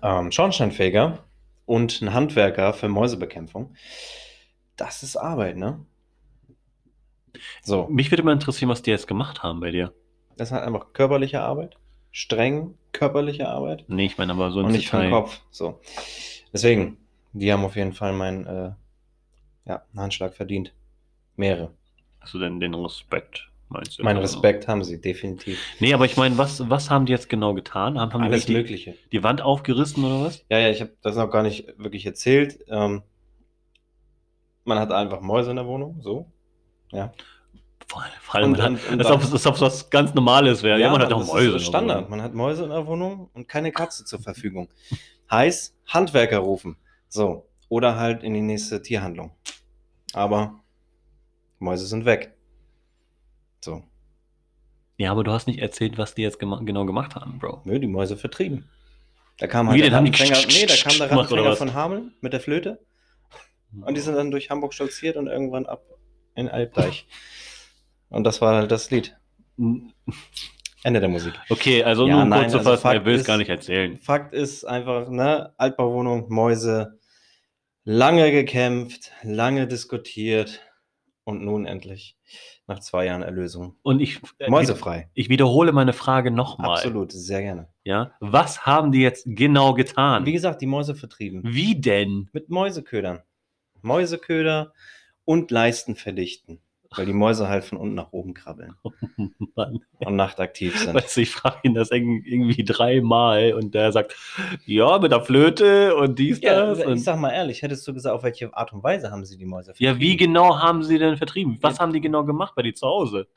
[0.02, 1.24] ähm, Schornsteinfeger
[1.66, 3.76] und einen Handwerker für Mäusebekämpfung.
[4.78, 5.86] Das ist Arbeit, ne?
[7.64, 9.94] So, Mich würde mal interessieren, was die jetzt gemacht haben bei dir.
[10.38, 11.78] das ist halt einfach körperliche Arbeit,
[12.12, 13.84] streng körperliche Arbeit.
[13.88, 15.10] Nee, ich meine aber so und ins nicht vom.
[15.10, 15.42] Kopf.
[15.52, 15.82] So.
[16.54, 16.98] Deswegen,
[17.34, 18.72] die haben auf jeden Fall meinen äh,
[19.66, 20.74] ja, einen Handschlag verdient.
[21.36, 21.72] Mehrere.
[22.20, 24.04] Hast du denn den Respekt, meinst du?
[24.04, 25.60] Mein Also- Respekt haben sie, definitiv.
[25.80, 28.00] Nee, aber ich meine, was, was haben die jetzt genau getan?
[28.00, 28.96] Haben, haben die Alles die, Mögliche.
[29.12, 30.44] die Wand aufgerissen oder was?
[30.50, 32.60] Ja, ja, ich habe das noch gar nicht wirklich erzählt.
[32.68, 33.04] Ähm,
[34.64, 36.32] man hat einfach Mäuse in der Wohnung, so.
[36.92, 37.12] Ja.
[37.88, 38.04] Vor
[38.36, 40.14] allem, Und- man und- hat, und als, dann- ob, es- als ob es was ganz
[40.16, 40.80] Normales wäre.
[40.80, 41.56] Ja, man hat auch das Mäuse.
[41.58, 42.10] Ist Standard.
[42.10, 44.70] Man hat Mäuse in der Wohnung und keine Katze zur Verfügung.
[45.30, 46.78] Heißt, Handwerker rufen.
[47.10, 47.46] So.
[47.70, 49.32] Oder halt in die nächste Tierhandlung.
[50.14, 50.64] Aber
[51.60, 52.34] Mäuse sind weg.
[53.64, 53.84] So.
[54.98, 57.62] Ja, aber du hast nicht erzählt, was die jetzt gema genau gemacht haben, Bro.
[57.66, 58.70] Nö, die Mäuse vertrieben.
[59.38, 62.40] Da kam halt Wie der Rattenfänger, nee, da kam der Rattenfänger von Hameln mit der
[62.40, 62.80] Flöte
[63.82, 65.84] und die sind dann durch Hamburg stolziert und irgendwann ab
[66.36, 67.08] in Alpdeich.
[68.10, 69.18] Und das war halt das Lied.
[70.84, 71.34] Ende der Musik.
[71.50, 74.00] Okay, also Ja, nur nein, kurz zu also fassen, er will es gar nicht erzählen.
[74.00, 77.00] Fakt ist einfach, ne, Altbauwohnung, Mäuse,
[77.86, 80.62] lange gekämpft, lange diskutiert
[81.24, 82.18] und nun endlich
[82.68, 83.78] nach zwei Jahren Erlösung.
[83.84, 85.10] Und ich, äh, Mäusefrei.
[85.14, 86.78] ich wiederhole meine Frage nochmal.
[86.78, 87.70] Absolut, sehr gerne.
[87.84, 88.12] Ja?
[88.20, 90.26] Was haben die jetzt genau getan?
[90.26, 91.42] Wie gesagt, die Mäuse vertrieben.
[91.46, 92.30] Wie denn?
[92.34, 93.22] Mit Mäuseködern.
[93.82, 94.74] Mäuseköder
[95.24, 96.60] und Leisten verdichten.
[96.96, 98.76] Weil die Mäuse halt von unten nach oben krabbeln
[99.56, 99.80] Mann.
[100.00, 100.94] und nachtaktiv sind.
[100.94, 104.16] Weißt du, ich frage ihn das irg- irgendwie dreimal und der sagt,
[104.66, 106.80] ja, mit der Flöte und dies, Ja, das.
[106.80, 109.38] ich und sag mal ehrlich, hättest du gesagt, auf welche Art und Weise haben sie
[109.38, 110.18] die Mäuse ja, wie vertrieben?
[110.34, 111.58] genau haben sie denn vertrieben?
[111.62, 111.80] Was Ja.
[111.82, 113.28] haben die genau gemacht bei dir zu Hause?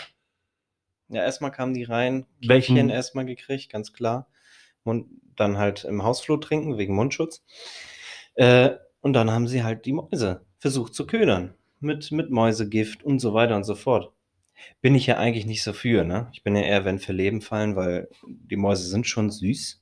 [1.08, 4.28] Ja, erstmal kamen die rein, Käffchen erstmal gekriegt, ganz klar.
[4.84, 5.06] Mund,
[5.36, 7.42] dann halt im Hausflur trinken, wegen Mundschutz.
[8.34, 11.54] Äh, und dann haben sie halt die Mäuse versucht zu ködern.
[11.80, 14.12] Mit, mit Mäusegift und so weiter und so fort.
[14.80, 16.28] Bin ich ja eigentlich nicht so für, ne?
[16.32, 19.80] Ich bin ja eher, wenn für Leben fallen, weil die Mäuse sind schon süß,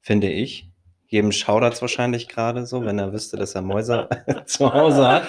[0.00, 0.68] finde ich.
[1.06, 4.08] Jedem schaudert's wahrscheinlich gerade so, wenn er wüsste, dass er Mäuse
[4.46, 5.28] zu Hause hat.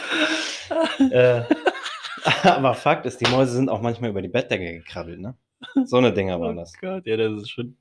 [1.11, 1.43] Äh,
[2.43, 5.35] aber Fakt ist, die Mäuse sind auch manchmal über die Bettdecke gekrabbelt, ne?
[5.85, 6.73] So eine Dinger waren das.
[6.77, 7.77] Oh Gott, ja, das ist schon.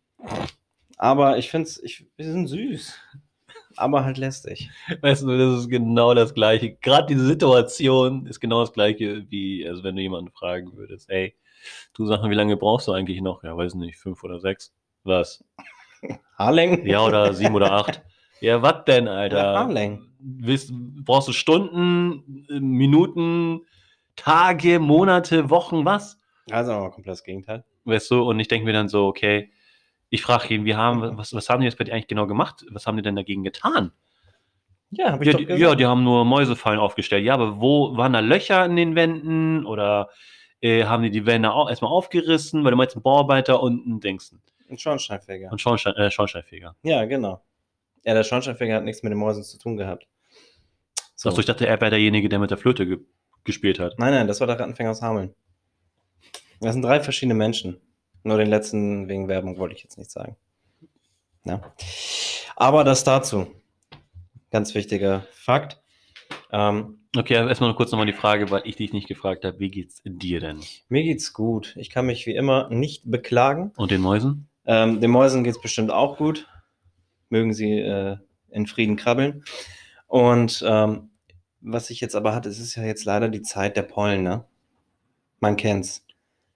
[0.96, 2.98] Aber ich finde es, die sind süß.
[3.76, 4.70] Aber halt lästig.
[5.00, 6.74] Weißt du, das ist genau das Gleiche.
[6.80, 11.35] Gerade diese Situation ist genau das Gleiche, wie also wenn du jemanden fragen würdest, ey,
[11.94, 13.44] du sag mal, wie lange brauchst du eigentlich noch?
[13.44, 14.72] Ja, weiß nicht, fünf oder sechs.
[15.04, 15.44] Was?
[16.37, 16.87] Haarlängen?
[16.87, 18.02] Ja, oder sieben oder acht.
[18.40, 19.37] Ja, was denn, Alter?
[19.37, 19.98] Ja.
[20.18, 20.72] Willst,
[21.04, 23.62] brauchst du Stunden, Minuten,
[24.16, 26.18] Tage, Monate, Wochen, was?
[26.50, 27.64] Also komplett das Gegenteil.
[27.85, 29.50] Weißt du, und ich denke mir dann so, okay,
[30.11, 32.66] ich frage ihn, wie haben, was, was haben die jetzt bei dir eigentlich genau gemacht?
[32.70, 33.92] Was haben die denn dagegen getan?
[34.90, 37.25] Ja, hab Ja die, ja, die haben nur Mäusefallen aufgestellt.
[37.25, 39.64] Ja, aber wo waren da Löcher in den Wänden?
[39.64, 40.11] Oder
[40.61, 42.64] äh, haben die die Wände auch erstmal aufgerissen?
[42.64, 44.42] Weil du meinst, ein Bauarbeiter und ein Dingsen.
[44.68, 45.51] Ein Schornsteinfeger.
[45.51, 46.75] Und Schornstein, äh, Schornsteinfeger.
[46.83, 47.40] Ja, genau.
[48.05, 50.07] Ja, der Schornsteinfeger hat nichts mit den Mäusen zu tun gehabt.
[51.14, 51.29] So.
[51.29, 52.99] Achso, ich dachte, er wäre derjenige, der mit der Flöte ge
[53.42, 53.99] gespielt hat.
[53.99, 55.35] Nein, nein, das war der Rattenfänger aus Hameln.
[56.61, 57.81] Das sind drei verschiedene Menschen.
[58.22, 60.37] Nur den letzten wegen Werbung wollte ich jetzt nicht sagen.
[61.44, 61.61] Ja.
[62.56, 63.46] Aber das dazu.
[64.50, 65.80] Ganz wichtiger Fakt.
[66.52, 69.68] Ähm, Okay, erstmal noch kurz nochmal die Frage, weil ich dich nicht gefragt habe, wie
[69.70, 70.61] geht's dir denn?
[70.88, 71.74] mir geht's gut.
[71.76, 73.72] Ich kann mich wie immer nicht beklagen.
[73.76, 74.48] Und den Mäusen?
[74.64, 76.46] Ähm, den Mäusen geht's bestimmt auch gut.
[77.28, 78.16] Mögen sie äh,
[78.50, 79.42] in Frieden krabbeln.
[80.06, 81.11] Und ähm,
[81.61, 84.44] was ich jetzt aber hatte, es ist ja jetzt leider die Zeit der Pollen, ne?
[85.40, 86.06] Man kennt's.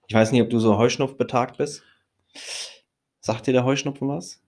[0.07, 1.83] Ich weiß nicht, ob du so Heuschnupf betagt bist.
[3.19, 4.41] Sagt dir der Heuschnupfen was?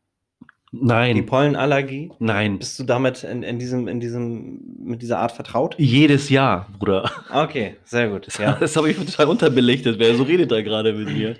[0.73, 1.25] Die Nein.
[1.25, 2.11] Pollenallergie?
[2.19, 2.59] Nein.
[2.59, 5.75] Bist du damit in, in diesem, in diesem, mit dieser Art vertraut?
[5.77, 7.09] Jedes Jahr, Bruder.
[7.33, 8.27] Okay, sehr gut.
[8.37, 9.97] Ja, Das habe ich total unterbelichtet.
[9.97, 11.37] Wer so redet da gerade mit mir?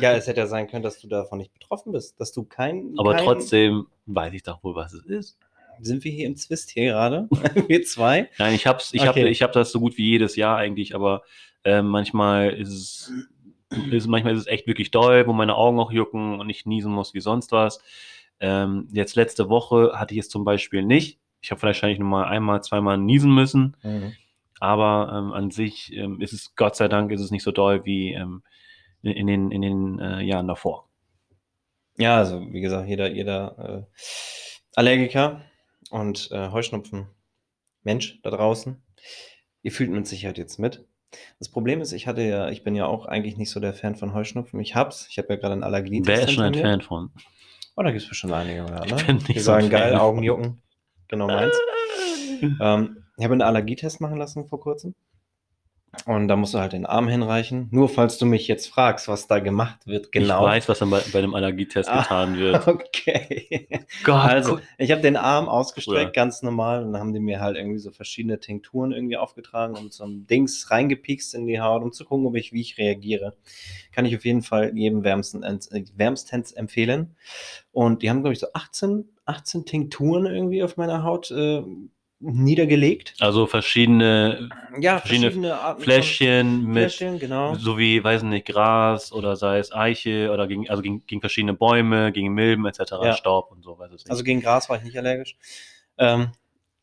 [0.00, 2.94] ja es hätte ja sein können, dass du davon nicht betroffen bist, dass du kein.
[2.96, 5.38] Aber kein, trotzdem weiß ich doch wohl, was es ist.
[5.80, 7.28] Sind wir hier im Zwist hier gerade?
[7.68, 8.28] wir zwei?
[8.38, 9.26] Nein, ich hab's, ich hab, Okay.
[9.28, 11.22] ich hab das so gut wie jedes Jahr eigentlich, aber
[11.64, 13.12] äh, manchmal ist es,
[13.90, 16.92] ist, manchmal ist es echt wirklich doll, wo meine Augen auch jucken und ich niesen
[16.92, 17.80] muss wie sonst was.
[18.40, 21.18] Ähm, jetzt letzte Woche hatte ich es zum Beispiel nicht.
[21.40, 23.76] Ich habe wahrscheinlich nur mal einmal, zweimal niesen müssen,
[24.60, 27.84] aber ähm, an sich ähm, ist es, Gott sei Dank, ist es nicht so doll
[27.84, 28.42] wie ähm,
[29.02, 30.88] in, in den, in den äh, Jahren davor.
[31.96, 33.98] Ja, also wie gesagt, jeder, jeder äh,
[34.74, 35.42] Allergiker
[35.90, 37.06] und äh, Heuschnupfen
[37.82, 38.82] Mensch da draußen,
[39.62, 40.84] ihr fühlt mit Sicherheit jetzt mit.
[41.38, 43.96] Das Problem ist, ich hatte ja, ich bin ja auch eigentlich nicht so der Fan
[43.96, 44.60] von Heuschnupfen.
[44.60, 46.00] Ich hab's, ich habe ja gerade einen Allergie.
[46.04, 47.10] Wer ist schon ein Fan von?
[47.76, 48.84] Oh, da gibt es bestimmt einige, oder?
[48.84, 49.02] Ich Ne?
[49.06, 49.94] bin nicht Die so sagen, geil.
[49.96, 50.62] Augen jucken.
[51.08, 51.54] Genau meins.
[52.60, 54.94] Ähm, ich habe einen Allergietest machen lassen vor kurzem.
[56.06, 57.68] Und da musst du halt den Arm hinreichen.
[57.70, 60.40] Nur falls du mich jetzt fragst, was da gemacht wird, genau.
[60.44, 62.02] Ich weiß, was dann bei, bei dem Allergietest Ah.
[62.02, 62.66] getan wird.
[62.66, 63.68] Okay.
[64.04, 66.10] Gott, Also, ich habe den Arm ausgestreckt, Bruder.
[66.12, 69.92] ganz normal, und dann haben die mir halt irgendwie so verschiedene Tinkturen irgendwie aufgetragen und
[69.92, 73.34] so ein Dings reingepiekst in die Haut, um zu gucken, ob ich, wie ich reagiere.
[73.92, 75.58] Kann ich auf jeden Fall jedem wärmsten, äh,
[75.96, 77.14] wärmstens empfehlen.
[77.72, 81.62] Und die haben, glaube ich, so 18, 18 Tinkturen irgendwie auf meiner Haut äh,
[82.32, 83.14] niedergelegt.
[83.20, 84.48] Also verschiedene
[84.80, 87.54] Ja, Verschiedene Arten von Fläschchen mit, Fläschchen, genau.
[87.54, 91.54] so wie, weiß nicht, Gras oder sei es Eiche oder gegen, also gegen, gegen verschiedene
[91.54, 93.12] Bäume, gegen Milben etc., Ja.
[93.12, 93.90] Staub und so, weiß.
[94.08, 95.36] Also gegen Gras war ich nicht allergisch.
[95.98, 96.28] Ähm,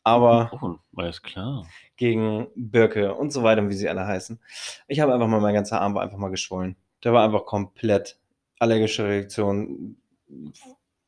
[0.04, 1.66] aber oh, alles klar.
[1.96, 4.40] gegen Birke und so weiter, wie sie alle heißen.
[4.88, 6.76] Ich habe einfach mal, mein ganzer Arm war einfach mal geschwollen.
[7.04, 8.18] Der war einfach komplett
[8.60, 9.98] allergische Reaktion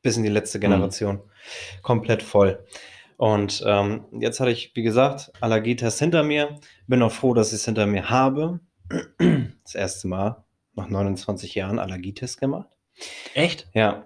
[0.02, 1.20] bis in die letzte Generation.
[1.82, 2.64] Komplett voll.
[3.16, 6.58] Und ähm, jetzt hatte ich, wie gesagt, Allergietest hinter mir.
[6.86, 8.60] Bin auch froh, dass ich es hinter mir habe.
[9.64, 12.68] Das erste Mal nach 29 Jahren Allergietest gemacht.
[13.34, 13.68] Echt?
[13.72, 14.04] Ja.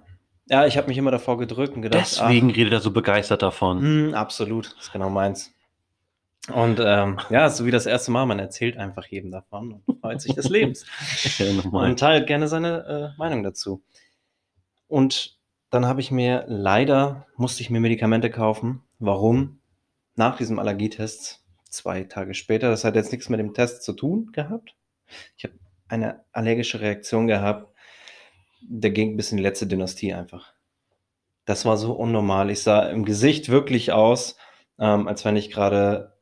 [0.51, 4.11] Ja, ich habe mich immer davor gedrückt und gedacht, Deswegen redet er so begeistert davon.
[4.11, 5.53] Mm, absolut, das ist genau meins.
[6.55, 10.23] Und ähm, ja, so wie das erste Mal, man erzählt einfach jedem davon und freut
[10.23, 10.87] sich des Lebens.
[11.39, 13.83] Ja, und teilt gerne seine äh, Meinung dazu.
[14.87, 15.39] Und
[15.71, 18.83] dann habe ich mir leider, musste ich mir Medikamente kaufen.
[18.99, 19.61] Warum?
[20.17, 24.33] Nach diesem Allergietest, zwei Tage später, das hat jetzt nichts mit dem Test zu tun
[24.33, 24.75] gehabt.
[25.37, 25.55] Ich habe
[25.89, 27.73] eine allergische Reaktion gehabt,
[28.61, 30.53] der ging bis in die letzte Dynastie einfach.
[31.45, 32.51] Das war so unnormal.
[32.51, 34.37] Ich sah im Gesicht wirklich aus,
[34.79, 36.19] ähm, als wenn ich gerade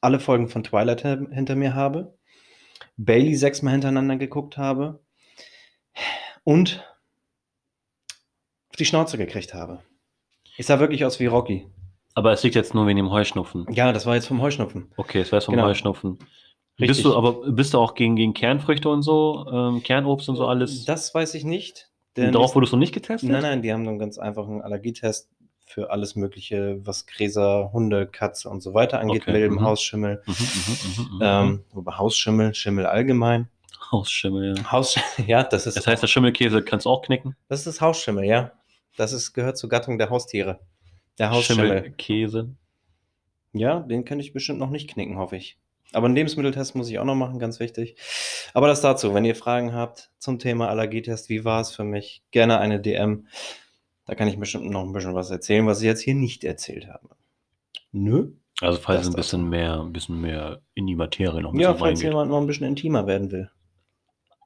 [0.00, 2.16] alle Folgen von Twilight hin- hinter mir habe.
[2.96, 5.00] Bailey sechsmal hintereinander geguckt habe
[6.44, 6.84] und
[8.70, 9.82] auf die Schnauze gekriegt habe.
[10.56, 11.68] Ich sah wirklich aus wie Rocky.
[12.18, 13.64] Aber es liegt jetzt nur wegen dem Heuschnupfen.
[13.70, 14.90] Ja, das war jetzt vom Heuschnupfen.
[14.96, 15.68] Okay, es war jetzt vom Genau.
[15.68, 16.18] Heuschnupfen.
[16.80, 16.88] Richtig.
[16.88, 20.48] Bist du, aber bist du auch gegen, gegen Kernfrüchte und so, ähm, Kernobst und so
[20.48, 20.84] alles?
[20.84, 21.90] Das weiß ich nicht.
[22.16, 23.30] Denn darauf wurdest du nicht getestet?
[23.30, 25.30] Nein, nein, die haben einen ganz einfachen Allergietest
[25.64, 29.62] für alles Mögliche, was Gräser, Hunde, Katze und so weiter angeht, Okay, Milben, mhm.
[29.62, 30.20] Hausschimmel.
[30.26, 30.72] Mhm, mhm,
[31.04, 31.20] mhm, mhm.
[31.22, 33.48] Ähm, wobei Hausschimmel, Schimmel allgemein.
[33.92, 34.72] Hausschimmel, ja.
[34.72, 37.36] Haus, ja, das ist Das heißt, der Schimmelkäse kannst du auch knicken?
[37.48, 38.50] das ist Hausschimmel, ja.
[38.96, 40.58] Das ist, gehört zur Gattung der Haustiere.
[41.18, 41.94] Der Hausschimmel.
[43.52, 45.58] Ja, den könnte ich bestimmt noch nicht knicken, hoffe ich.
[45.92, 47.96] Aber einen Lebensmitteltest muss ich auch noch machen, ganz wichtig.
[48.52, 52.22] Aber das dazu, wenn ihr Fragen habt zum Thema Allergietest, wie war es für mich,
[52.30, 53.26] gerne eine DM.
[54.04, 56.88] Da kann ich bestimmt noch ein bisschen was erzählen, was ich jetzt hier nicht erzählt
[56.88, 57.08] habe.
[57.92, 58.32] Nö?
[58.60, 61.72] Also falls Das ein bisschen mehr, ein bisschen mehr in die Materie noch ein Ja,
[61.72, 62.10] bisschen falls reingeht.
[62.10, 63.50] jemand noch ein bisschen intimer werden will.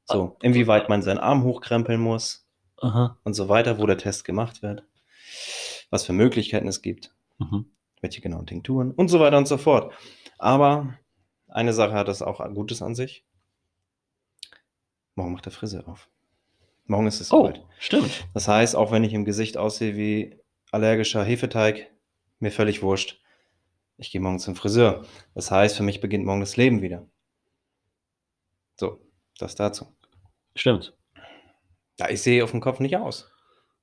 [0.04, 2.46] So, inwieweit man seinen Arm hochkrempeln muss
[2.78, 3.18] Aha.
[3.24, 4.84] und so weiter, wo der Test gemacht wird,
[5.92, 7.70] was für Möglichkeiten es gibt, Mhm.
[8.00, 9.92] welche genauen Tinkturen und so weiter und so fort.
[10.38, 10.98] Aber
[11.48, 13.24] eine Sache hat es auch Gutes an sich.
[15.14, 16.08] Morgen macht der Friseur auf.
[16.86, 17.62] Morgen ist es Oh, soweit.
[17.78, 18.26] stimmt.
[18.34, 20.40] Das heißt, auch wenn ich im Gesicht aussehe wie
[20.72, 21.90] allergischer Hefeteig,
[22.40, 23.20] mir völlig wurscht.
[23.98, 25.04] Ich gehe morgen zum Friseur.
[25.34, 27.06] Das heißt, für mich beginnt morgen das Leben wieder.
[28.80, 28.98] So,
[29.38, 29.94] das dazu.
[30.56, 30.96] Stimmt.
[32.00, 33.30] Ja, ich sehe auf dem Kopf nicht aus.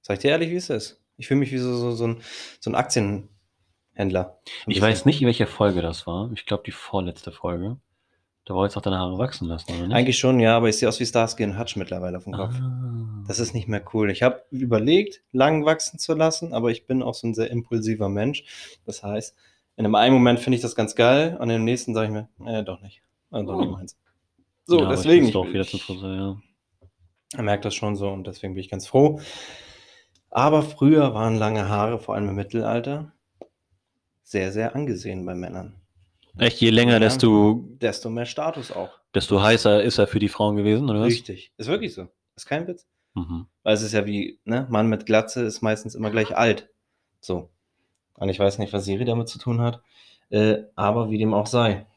[0.02, 1.02] Sag ich dir ehrlich, wie es ist.
[1.20, 2.22] Ich fühle mich wie so, so, so, ein,
[2.60, 4.40] so ein Aktienhändler.
[4.66, 6.32] Ein Ich weiß nicht, in welcher Folge das war.
[6.34, 7.78] Ich glaube, die vorletzte Folge.
[8.46, 9.96] Da wolltest du auch deine Haare wachsen lassen, oder nicht?
[9.96, 12.56] Eigentlich schon, ja, aber ich sehe aus wie Starsky und Hutch mittlerweile auf dem Kopf.
[12.60, 13.24] Ah.
[13.28, 14.10] Das ist nicht mehr cool.
[14.10, 18.10] Ich habe überlegt, lang wachsen zu lassen, aber ich bin auch so ein sehr impulsiver
[18.10, 18.44] Mensch.
[18.86, 19.36] Das heißt,
[19.76, 22.14] in einem einen Moment finde ich das ganz geil und im nächsten sage ich
[22.46, 23.02] mir, äh, doch nicht.
[23.30, 23.60] Doch Oh.
[23.62, 23.98] nicht meins.
[24.66, 25.26] So, Ja, aber ich deswegen.
[25.26, 26.38] muss doch ich- wieder zum Friseur, ja.
[27.38, 29.20] Er merkt das schon so und deswegen bin ich ganz froh.
[30.32, 33.12] Aber früher waren lange Haare, vor allem im Mittelalter,
[34.24, 35.76] sehr, sehr angesehen bei Männern.
[36.38, 37.00] Echt, je länger, Ja.
[37.00, 38.92] desto, Desto mehr Status auch.
[39.14, 41.08] desto heißer ist er für die Frauen gewesen, oder was?
[41.08, 41.52] Richtig.
[41.58, 42.08] Ist wirklich so.
[42.36, 42.88] Ist kein Witz.
[43.16, 43.48] Mhm.
[43.64, 46.70] Weil es ist ja wie, ne, Mann mit Glatze ist meistens immer gleich alt.
[47.20, 47.50] So.
[48.14, 49.82] Und ich weiß nicht, was Siri damit zu tun hat.
[50.30, 51.88] Äh, aber wie dem auch sei.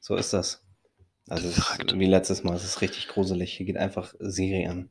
[0.00, 0.62] So ist das.
[1.28, 3.54] Also ist, wie letztes Mal, es ist richtig gruselig.
[3.56, 4.90] Hier geht einfach Siri an.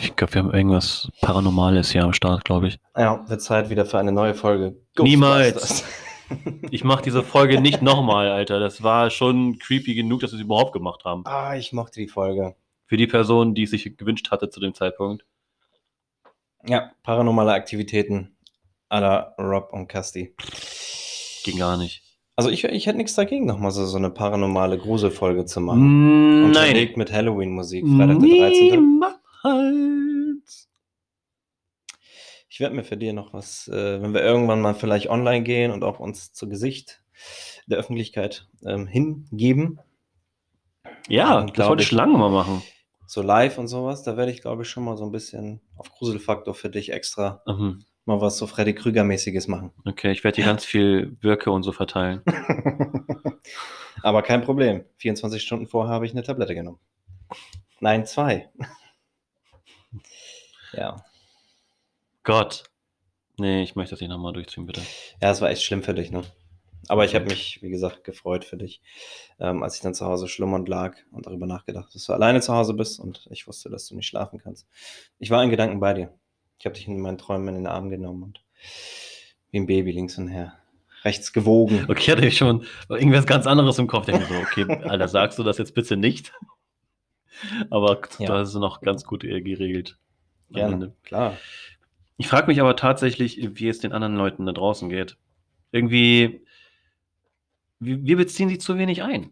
[0.00, 2.78] Ich glaube, wir haben irgendwas Paranormales hier am Start, glaube ich.
[2.96, 4.76] Ja, wird Zeit wieder für eine neue Folge.
[4.98, 5.84] Niemals.
[6.70, 8.58] Ich mache diese Folge nicht nochmal, Alter.
[8.58, 11.22] Das war schon creepy genug, dass wir es überhaupt gemacht haben.
[11.26, 12.56] ah, ich mochte die Folge.
[12.86, 15.26] Für die Person, die es sich gewünscht hatte zu dem Zeitpunkt.
[16.66, 18.36] Ja, paranormale Aktivitäten
[18.88, 20.34] à la Rob und Casti.
[21.44, 22.02] Ging gar nicht.
[22.36, 26.40] Also ich, ich hätte nichts dagegen, nochmal so, so eine paranormale Gruselfolge zu machen.
[26.40, 26.44] Nein.
[26.46, 28.93] Unterlegt mit Halloween-Musik, Freitag der 13.
[29.44, 30.68] Niemals.
[32.48, 35.70] Ich werde mir für dir noch was, äh, wenn wir irgendwann mal vielleicht online gehen
[35.72, 37.02] und auch uns zu Gesicht
[37.66, 39.80] der Öffentlichkeit ähm, hingeben,
[41.08, 42.62] Ja, Dann das wollte ich lange mal machen.
[43.06, 45.90] so live und sowas, da werde ich glaube ich schon mal so ein bisschen auf
[45.90, 47.84] Gruselfaktor für dich extra Mhm.
[48.04, 49.72] mal was so Freddy Krüger-mäßiges machen.
[49.84, 52.22] Okay, ich werde hier ganz viel Wirke und so verteilen.
[54.02, 54.84] Aber kein Problem.
[54.98, 56.78] 24 Stunden vorher habe ich eine Tablette genommen.
[57.80, 58.50] Nein, zwei.
[60.72, 61.04] Ja.
[62.22, 62.64] Gott.
[63.36, 64.82] Nee, ich möchte das nicht nochmal durchziehen, bitte.
[65.20, 66.22] Ja, es war echt schlimm für dich, ne?
[66.88, 68.82] Aber ich habe mich, wie gesagt, gefreut für dich,
[69.40, 72.54] ähm, als ich dann zu Hause schlummernd lag und darüber nachgedacht, dass du alleine zu
[72.54, 74.68] Hause bist und ich wusste, dass du nicht schlafen kannst.
[75.18, 76.12] Ich war in Gedanken bei dir.
[76.58, 78.44] Ich habe dich in meinen Träumen in den Arm genommen und
[79.50, 80.58] wie ein Baby links und her.
[81.04, 81.86] Rechts gewogen.
[81.88, 84.06] Okay, hatte ich schon irgendwas ganz anderes im Kopf.
[84.06, 86.32] Denke mir so, okay, Alter, sagst du das jetzt bitte nicht?
[87.70, 88.26] Aber Ja.
[88.26, 89.98] da ist es noch ganz gut geregelt.
[90.50, 91.36] Gerne, klar.
[92.16, 95.16] Ich frage mich aber tatsächlich, wie es den anderen Leuten da draußen geht.
[95.72, 96.42] Irgendwie,
[97.80, 99.30] wir, wir beziehen sie zu wenig ein.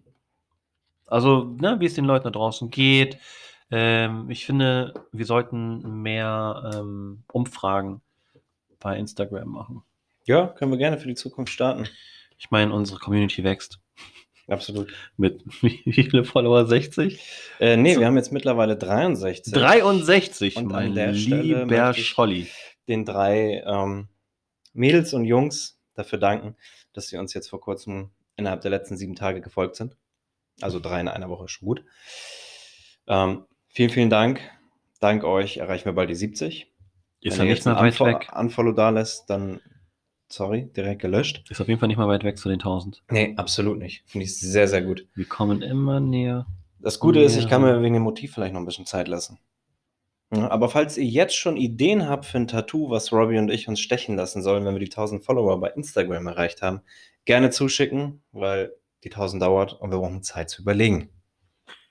[1.06, 3.18] Also, ne, wie es den Leuten da draußen geht.
[3.70, 8.00] Ähm, ich finde, wir sollten mehr ähm, Umfragen
[8.80, 9.82] bei Instagram machen.
[10.26, 11.86] Ja, können wir gerne für die Zukunft starten.
[12.38, 13.78] Ich meine, unsere Community wächst.
[14.48, 14.92] Absolut.
[15.16, 16.66] Mit wie viele Follower?
[16.66, 17.20] 60?
[17.60, 18.00] Äh, nee, So.
[18.00, 19.52] wir haben jetzt mittlerweile 63.
[19.52, 22.48] 63, Und an mein der Stelle lieber Scholli.
[22.88, 24.08] den drei ähm,
[24.72, 26.56] Mädels und Jungs dafür danken,
[26.92, 29.96] dass sie uns jetzt vor kurzem innerhalb der letzten sieben Tage gefolgt sind.
[30.60, 31.84] Also drei in einer Woche, schon gut.
[33.06, 34.40] Ähm, vielen, vielen Dank.
[35.00, 36.72] Dank euch erreichen wir bald die 70.
[37.20, 38.28] Ist Wenn er ihr nicht jetzt mehr weit weg?
[38.34, 39.60] Unfollow da lässt, dann
[40.32, 41.44] Sorry, direkt gelöscht.
[41.50, 43.02] Ist auf jeden Fall nicht mal weit weg zu den 1000.
[43.10, 44.02] Nee, absolut nicht.
[44.06, 45.06] Finde ich sehr, sehr gut.
[45.14, 46.46] Wir kommen immer näher.
[46.78, 49.38] Das Gute ist, ich kann mir wegen dem Motiv vielleicht noch ein bisschen Zeit lassen.
[50.34, 53.68] Ja, aber falls ihr jetzt schon Ideen habt für ein Tattoo, was Robbie und ich
[53.68, 56.80] uns stechen lassen sollen, wenn wir die 1000 Follower bei Instagram erreicht haben,
[57.26, 58.72] gerne zuschicken, weil
[59.04, 61.10] die 1000 dauert und wir brauchen Zeit zu überlegen.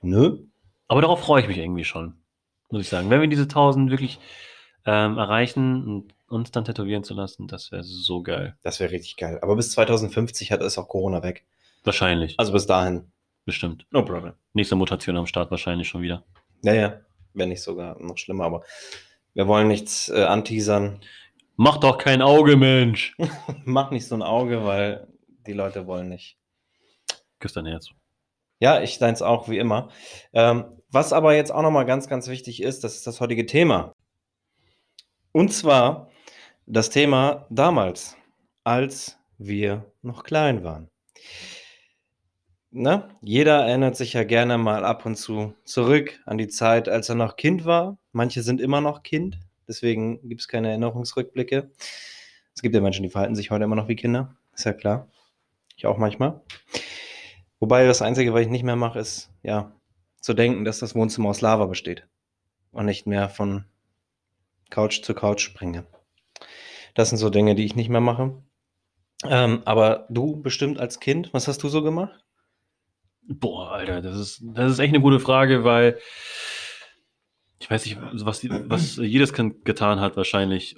[0.01, 0.39] Nö?
[0.87, 2.15] Aber darauf freue ich mich irgendwie schon,
[2.71, 3.11] muss ich sagen.
[3.11, 4.19] Wenn wir diese 1000 wirklich
[4.87, 8.55] ähm, erreichen und uns dann tätowieren zu lassen, das wäre so geil.
[8.63, 9.39] Das wäre richtig geil.
[9.41, 11.45] Aber bis 2050 hat es auch Corona weg.
[11.83, 12.35] Wahrscheinlich.
[12.37, 13.11] Also bis dahin.
[13.45, 13.85] bestimmt.
[13.91, 14.33] No problem.
[14.53, 16.23] Nächste Mutation am Start wahrscheinlich schon wieder.
[16.63, 17.01] Ja, ja.
[17.33, 18.63] Wenn nicht sogar noch schlimmer, aber
[19.33, 20.99] wir wollen nichts äh, anteasern.
[21.55, 23.15] Mach doch kein Auge, Mensch!
[23.65, 25.07] Mach nicht so ein Auge, weil
[25.47, 26.37] die Leute wollen nicht.
[27.39, 27.89] Küss dein Herz.
[28.59, 29.89] Ja, ich deins auch, wie immer.
[30.33, 33.95] Ähm, was aber jetzt auch nochmal ganz, ganz wichtig ist, das ist das heutige Thema.
[35.31, 36.10] Und zwar
[36.65, 38.17] das Thema damals,
[38.63, 40.89] als wir noch klein waren.
[42.71, 43.09] Ne?
[43.21, 47.15] Jeder erinnert sich ja gerne mal ab und zu zurück an die Zeit, als er
[47.15, 47.97] noch Kind war.
[48.13, 51.69] Manche sind immer noch Kind, deswegen gibt es keine Erinnerungsrückblicke.
[52.55, 55.09] Es gibt ja Menschen, die verhalten sich heute immer noch wie Kinder, ist ja klar.
[55.75, 56.41] Ich auch manchmal.
[57.59, 59.71] Wobei das Einzige, was ich nicht mehr mache, ist, ja,
[60.19, 62.07] zu denken, dass das Wohnzimmer aus Lava besteht.
[62.71, 63.65] Und nicht mehr von
[64.69, 65.85] Couch zu Couch springe.
[66.93, 68.41] Das sind so Dinge, die ich nicht mehr mache.
[69.23, 72.23] Ähm, aber du bestimmt als Kind, was hast du so gemacht?
[73.27, 75.99] Boah, Alter, das ist, das ist echt eine gute Frage, weil
[77.59, 80.75] ich weiß nicht, was, was jedes Kind getan hat, wahrscheinlich,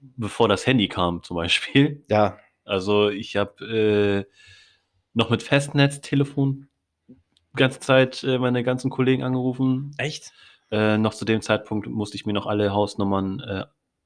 [0.00, 2.04] bevor das Handy kam, zum Beispiel.
[2.10, 4.30] Ja, Also ich habe äh,
[5.12, 6.68] noch mit Festnetztelefon
[7.08, 7.14] die
[7.56, 9.92] ganze Zeit äh, meine ganzen Kollegen angerufen.
[9.98, 10.32] echt?
[10.70, 13.64] Äh, noch zu dem Zeitpunkt musste ich mir noch alle Hausnummern, äh,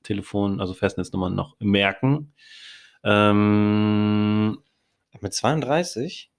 [0.09, 2.33] Telefon, also Festnetznummern noch merken.
[3.05, 4.59] Ähm,
[5.21, 6.31] Mit 32?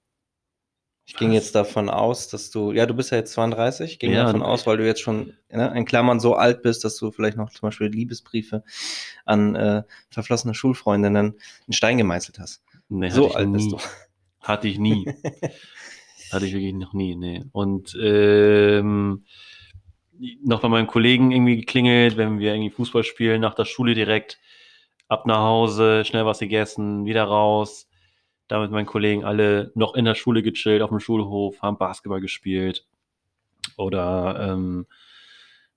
[1.06, 1.34] Ich ging Was?
[1.36, 4.42] jetzt davon aus, dass du, ja, du bist ja jetzt 32, ich ging Ja, davon
[4.42, 7.50] aus, weil du jetzt schon ne, in Klammern so alt bist, dass du vielleicht noch
[7.50, 8.62] zum Beispiel Liebesbriefe
[9.24, 12.62] an äh, verflossene Schulfreundinnen in Stein gemeißelt hast.
[12.88, 13.54] nee, so alt nie.
[13.54, 13.78] bist du.
[14.40, 15.06] Hatte ich nie.
[16.32, 17.44] Hatte ich wirklich noch nie, nee.
[17.52, 19.24] Und ähm,
[20.44, 24.38] noch bei meinen Kollegen irgendwie geklingelt, wenn wir irgendwie Fußball spielen, nach der Schule direkt
[25.08, 27.88] ab nach Hause, schnell was gegessen, wieder raus.
[28.48, 32.20] Da mit meinen Kollegen alle noch in der Schule gechillt, auf dem Schulhof, haben Basketball
[32.20, 32.86] gespielt.
[33.76, 34.86] Oder ähm,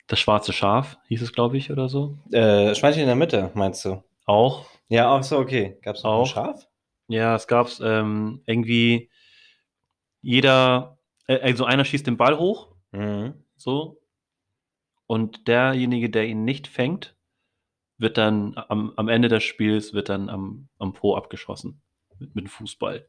[0.08, 2.18] das schwarze Schaf, hieß es, glaube ich, oder so.
[2.32, 4.04] Äh, Schweinchen in der Mitte, meinst du?
[4.26, 4.66] Auch.
[4.90, 5.78] Ja, auch so, okay.
[5.82, 6.28] Gab es noch ein Auch.
[6.28, 6.68] Schaf?
[7.08, 9.10] Ja, es gab ähm, irgendwie
[10.22, 13.34] jeder, äh, also einer schießt den Ball hoch, Mhm.
[13.56, 14.00] so,
[15.08, 17.16] und derjenige, der ihn nicht fängt,
[17.98, 21.82] wird dann am, am Ende des Spiels wird dann am, am Po abgeschossen
[22.20, 23.08] mit, mit dem Fußball.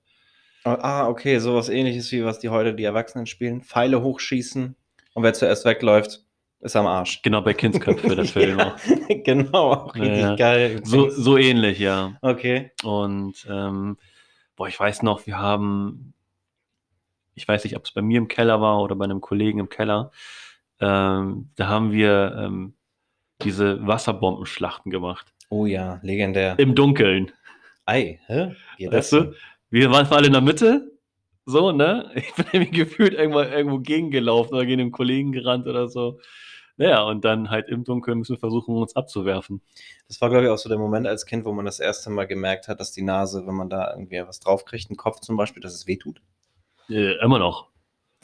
[0.65, 3.61] Ah, okay, sowas ähnliches wie was die heute die Erwachsenen spielen.
[3.63, 4.75] Pfeile hochschießen
[5.15, 6.25] und wer zuerst wegläuft,
[6.61, 7.21] ist am Arsch.
[7.23, 8.59] Genau bei Kindsköpfe der Film.
[8.59, 8.79] Ja, auch.
[9.25, 10.37] genau, auch richtig Ja.
[10.37, 10.81] geil.
[10.85, 12.17] So, so ähnlich, ja.
[12.23, 12.71] Okay.
[12.83, 13.99] Und ähm,
[14.57, 16.15] boah, ich weiß noch, wir haben,
[17.35, 19.69] ich weiß nicht, ob es bei mir im Keller war oder bei einem Kollegen im
[19.69, 20.11] Keller,
[20.81, 22.75] ähm, da haben wir ähm,
[23.43, 25.33] diese Wasserbombenschlachten gemacht.
[25.51, 26.59] Oh ja, legendär.
[26.59, 27.33] Im Dunkeln.
[27.87, 28.55] Ei, hä?
[28.79, 29.35] Geht Weißt du?
[29.71, 30.91] Wir waren alle in der Mitte.
[31.47, 32.11] So, ne?
[32.15, 36.19] Ich bin irgendwie gefühlt irgendwo, irgendwo gegengelaufen oder gegen einen Kollegen gerannt oder so.
[36.77, 39.61] Naja, und dann halt im Dunkeln müssen wir versuchen, uns abzuwerfen.
[40.09, 42.27] Das war, glaube ich, auch so der Moment als Kind, wo man das erste Mal
[42.27, 45.63] gemerkt hat, dass die Nase, wenn man da irgendwie was draufkriegt, einen Kopf zum Beispiel,
[45.63, 46.21] dass es wehtut.
[46.89, 47.69] Äh, immer noch.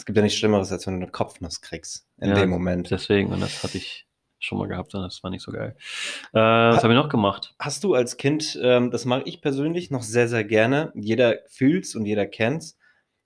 [0.00, 2.06] Es gibt ja nichts Schlimmeres, als wenn du eine Kopfnuss kriegst.
[2.16, 2.90] In Ja, dem Moment.
[2.90, 4.06] Deswegen, und das hatte ich
[4.38, 5.76] schon mal gehabt und das war nicht so geil.
[6.32, 7.54] Äh, was habe ich noch gemacht?
[7.58, 11.94] Hast du als Kind, ähm, das mache ich persönlich noch sehr, sehr gerne, jeder fühlt's
[11.94, 12.78] und jeder kennt's,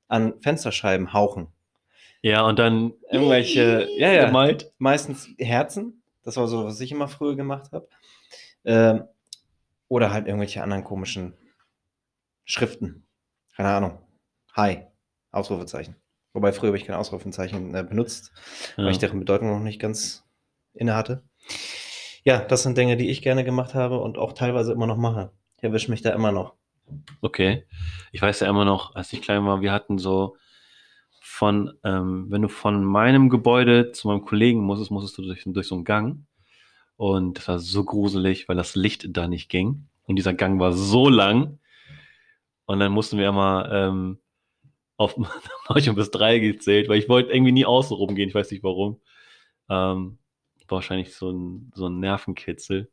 [0.09, 1.47] an Fensterscheiben hauchen.
[2.23, 4.73] Ja, und dann Irgendwelche, ja, ja, gemalt.
[4.79, 6.03] meistens Herzen.
[6.25, 7.89] Das war so, was ich immer früher gemacht habe.
[8.65, 9.05] Ähm,
[9.87, 11.35] oder halt irgendwelche anderen komischen
[12.45, 13.07] Schriften.
[13.55, 13.99] Keine Ahnung.
[14.55, 14.87] Hi.
[15.31, 15.95] Ausrufezeichen.
[16.35, 18.33] Wobei früher habe ich kein Ausrufezeichen äh, benutzt,
[18.77, 18.91] weil Ja.
[18.91, 20.25] ich deren Bedeutung noch nicht ganz
[20.75, 21.23] inne hatte.
[22.25, 25.31] Ja, das sind Dinge, die ich gerne gemacht habe und auch teilweise immer noch mache.
[25.57, 26.55] Ich erwische mich da immer noch.
[27.21, 27.65] Okay.
[28.13, 30.37] Ich weiß ja immer noch, als ich klein war, wir hatten so
[31.23, 35.67] von, ähm, wenn du von meinem Gebäude zu meinem Kollegen musstest, musstest du durch, durch
[35.69, 36.27] so einen Gang.
[36.97, 39.89] Und das war so gruselig, weil das Licht da nicht ging.
[40.05, 41.59] Und dieser Gang war so lang.
[42.67, 44.19] Und dann mussten wir immer ähm,
[44.97, 45.17] auf
[45.69, 48.29] manchmal bis drei gezählt, weil ich wollte irgendwie nie außen rumgehen.
[48.29, 49.01] Ich weiß nicht warum.
[49.71, 50.19] Ähm,
[50.69, 52.91] wahrscheinlich so ein, so ein Nervenkitzel.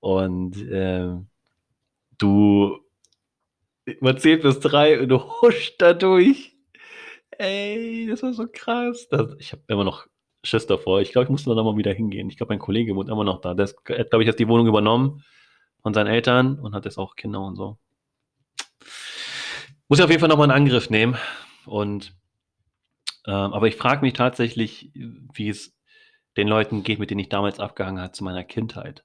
[0.00, 1.28] Und ähm,
[2.18, 2.78] Du
[4.00, 6.56] man zählt bis drei und du huscht da durch.
[7.38, 9.08] Ey, das war so krass.
[9.10, 10.06] Das, ich habe immer noch
[10.44, 11.00] Schiss davor.
[11.00, 12.28] Ich glaube, ich muss da mal wieder hingehen.
[12.30, 13.54] Ich glaube, mein Kollege wohnt immer noch da.
[13.54, 15.24] Der ist- glaube ich, jetzt die Wohnung übernommen
[15.82, 17.78] von seinen Eltern und hat jetzt auch Kinder und so.
[19.88, 21.16] Muss ich auf jeden Fall nochmal einen Angriff nehmen.
[21.66, 22.12] Und
[23.26, 25.76] ähm, aber ich frage mich tatsächlich, wie es
[26.36, 29.04] den Leuten geht, mit denen ich damals abgehangen habe zu meiner Kindheit.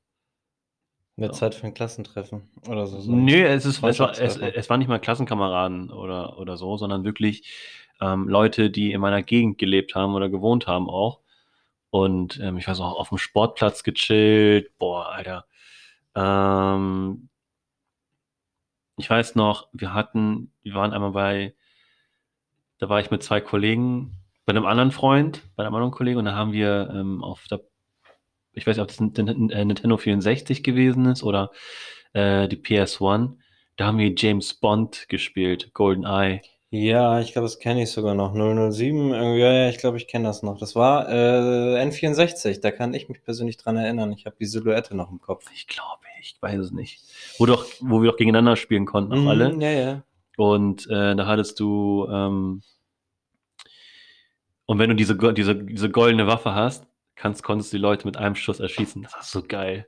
[1.15, 2.99] Wird Zeit für ein Klassentreffen oder so.
[2.99, 3.11] so.
[3.11, 7.03] Nö, es, ist, es, war, es, es waren nicht mal Klassenkameraden oder, oder so, sondern
[7.03, 7.53] wirklich
[8.01, 11.19] ähm, Leute, die in meiner Gegend gelebt haben oder gewohnt haben auch.
[11.91, 14.75] Und ähm, ich weiß auch, auf dem Sportplatz gechillt.
[14.79, 15.45] Boah, Alter.
[16.15, 17.29] Ähm,
[18.97, 21.55] ich weiß noch, wir hatten, wir waren einmal bei,
[22.77, 26.25] da war ich mit zwei Kollegen, bei einem anderen Freund, bei einem anderen Kollegen, und
[26.25, 27.61] da haben wir ähm, auf der,
[28.51, 31.51] ich weiß nicht, ob das ein Nintendo 64 gewesen ist oder
[32.13, 33.37] äh, die PS1,
[33.77, 36.41] da haben wir James Bond gespielt, GoldenEye.
[36.75, 38.33] Ja, ich glaube, das kenne ich sogar noch.
[38.33, 40.57] 007, irgendwie, ja, ja, ich glaube, ich kenne das noch.
[40.57, 44.11] Das war äh, N64, da kann ich mich persönlich dran erinnern.
[44.11, 45.45] Ich habe die Silhouette noch im Kopf.
[45.53, 47.03] Ich glaube, ich weiß es nicht.
[47.37, 49.55] Wo, doch, wo wir doch gegeneinander spielen konnten, auch Mhm, alle.
[49.59, 50.03] Ja, ja.
[50.35, 52.63] Und äh, da hattest du, ähm,
[54.65, 58.17] und wenn du diese, diese, diese goldene Waffe hast, kannst, konntest du die Leute mit
[58.17, 59.03] einem Schuss erschießen.
[59.03, 59.87] Das war so geil.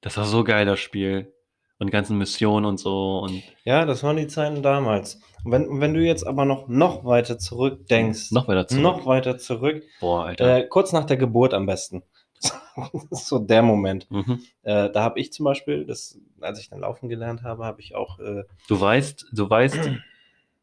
[0.00, 1.34] Das war so geil, das Spiel.
[1.80, 3.18] Und ganzen Missionen und so.
[3.20, 5.20] Und Ja, das waren die Zeiten damals.
[5.44, 8.82] Und wenn, wenn du jetzt aber noch, noch weiter zurückdenkst, noch weiter zurück.
[8.82, 10.58] noch weiter zurück, Boah, Alter.
[10.58, 12.02] äh, kurz nach der Geburt am besten.
[12.40, 12.54] das
[13.10, 14.10] ist so der Moment.
[14.10, 14.42] mhm.
[14.62, 17.94] Äh, da habe ich zum Beispiel, das, als ich dann laufen gelernt habe, habe ich
[17.94, 19.90] auch, äh, Du weißt, du weißt,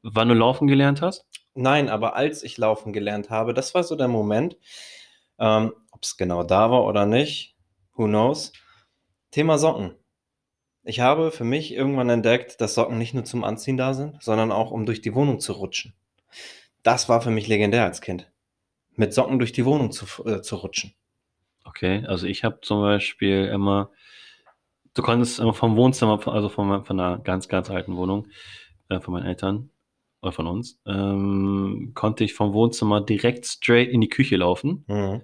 [0.04, 1.26] wann du laufen gelernt hast?
[1.56, 4.56] nein, aber als ich laufen gelernt habe, das war so der Moment,
[5.40, 7.56] ähm, ob es genau da war oder nicht,
[7.96, 8.54] who knows.
[9.32, 9.96] Thema Socken.
[10.88, 14.54] Ich habe für mich irgendwann entdeckt, dass Socken nicht nur zum Anziehen da sind, sondern
[14.54, 15.94] auch um durch die Wohnung zu rutschen.
[16.82, 18.32] Das war für mich legendär als Kind.
[18.96, 20.94] Mit Socken durch die Wohnung zu, äh, zu rutschen.
[21.66, 23.92] Okay, also ich habe zum Beispiel immer,
[24.94, 28.30] du konntest immer vom Wohnzimmer, also von, von einer ganz, ganz alten Wohnung,
[28.88, 29.70] äh, von meinen Eltern
[30.22, 34.86] oder von uns, ähm, konnte ich vom Wohnzimmer direkt straight in die Küche laufen.
[34.88, 35.22] Mhm.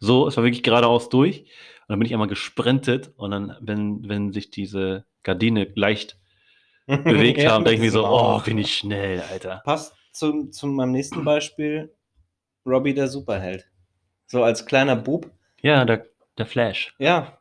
[0.00, 1.44] So, es war wirklich geradeaus durch.
[1.82, 6.18] Und dann bin ich einmal gesprintet und dann, wenn, wenn sich diese Gardine leicht
[6.86, 9.62] bewegt haben, denke ich mir so, oh, bin ich schnell, Alter.
[9.64, 11.94] Passt zu, zu meinem nächsten Beispiel,
[12.66, 13.66] Robbie der Superheld.
[14.26, 15.30] So als kleiner Bub.
[15.62, 16.06] Ja, der,
[16.38, 16.94] der Flash.
[16.98, 17.38] Ja,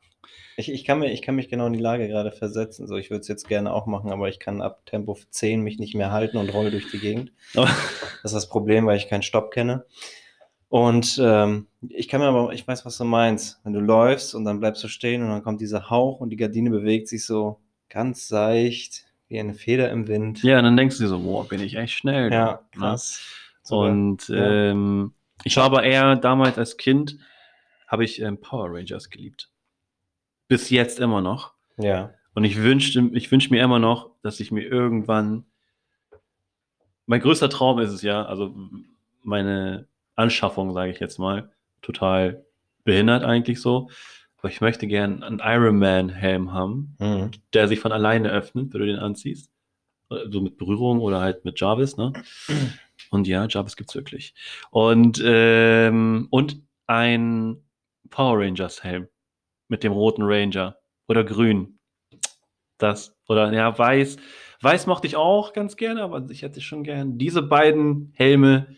[0.57, 2.87] ich, ich, kann mir, ich kann mich genau in die Lage gerade versetzen.
[2.87, 5.79] So, ich würde es jetzt gerne auch machen, aber ich kann ab Tempo 10 mich
[5.79, 7.31] nicht mehr halten und roll durch die Gegend.
[7.53, 7.69] Das
[8.25, 9.85] ist das Problem, weil ich keinen Stopp kenne.
[10.71, 13.59] Und ähm, ich kann mir aber, ich weiß, was du meinst.
[13.65, 16.37] Wenn du läufst und dann bleibst du stehen und dann kommt dieser Hauch und die
[16.37, 17.59] Gardine bewegt sich so
[17.89, 20.41] ganz seicht, wie eine Feder im Wind.
[20.43, 22.31] Ja, dann denkst du dir so, boah, bin ich echt schnell.
[22.31, 22.59] Ja, Ne?
[22.79, 23.21] krass.
[23.63, 23.81] Super.
[23.91, 24.49] Und Ja.
[24.71, 25.13] ähm,
[25.43, 27.17] ich war aber eher damals als Kind,
[27.85, 29.49] habe ich ähm, Power Rangers geliebt.
[30.47, 31.53] Bis jetzt immer noch.
[31.75, 32.11] ja.
[32.33, 35.43] Und ich wünschte, ich wünsche mir immer noch, dass ich mir irgendwann.
[37.05, 38.55] Mein größter Traum ist es ja, also
[39.21, 39.85] meine
[40.21, 41.51] Anschaffung, sage ich jetzt mal,
[41.81, 42.45] total
[42.83, 43.89] behindert eigentlich so.
[44.37, 47.31] Aber ich möchte gern einen Iron Man Helm haben, Mhm.
[47.53, 49.51] der sich von alleine öffnet, wenn du den anziehst.
[50.29, 52.11] So mit Berührung oder halt mit Jarvis, ne?
[53.11, 54.33] Und ja, Jarvis gibt's wirklich.
[54.69, 57.63] Und, ähm, und ein
[58.09, 59.07] Power Rangers Helm
[59.69, 60.75] mit dem roten Ranger
[61.07, 61.79] oder grün.
[62.77, 64.17] Das, oder ja, weiß.
[64.61, 67.17] Weiß mochte ich auch ganz gerne, aber ich hätte schon gern.
[67.17, 68.75] Diese beiden Helme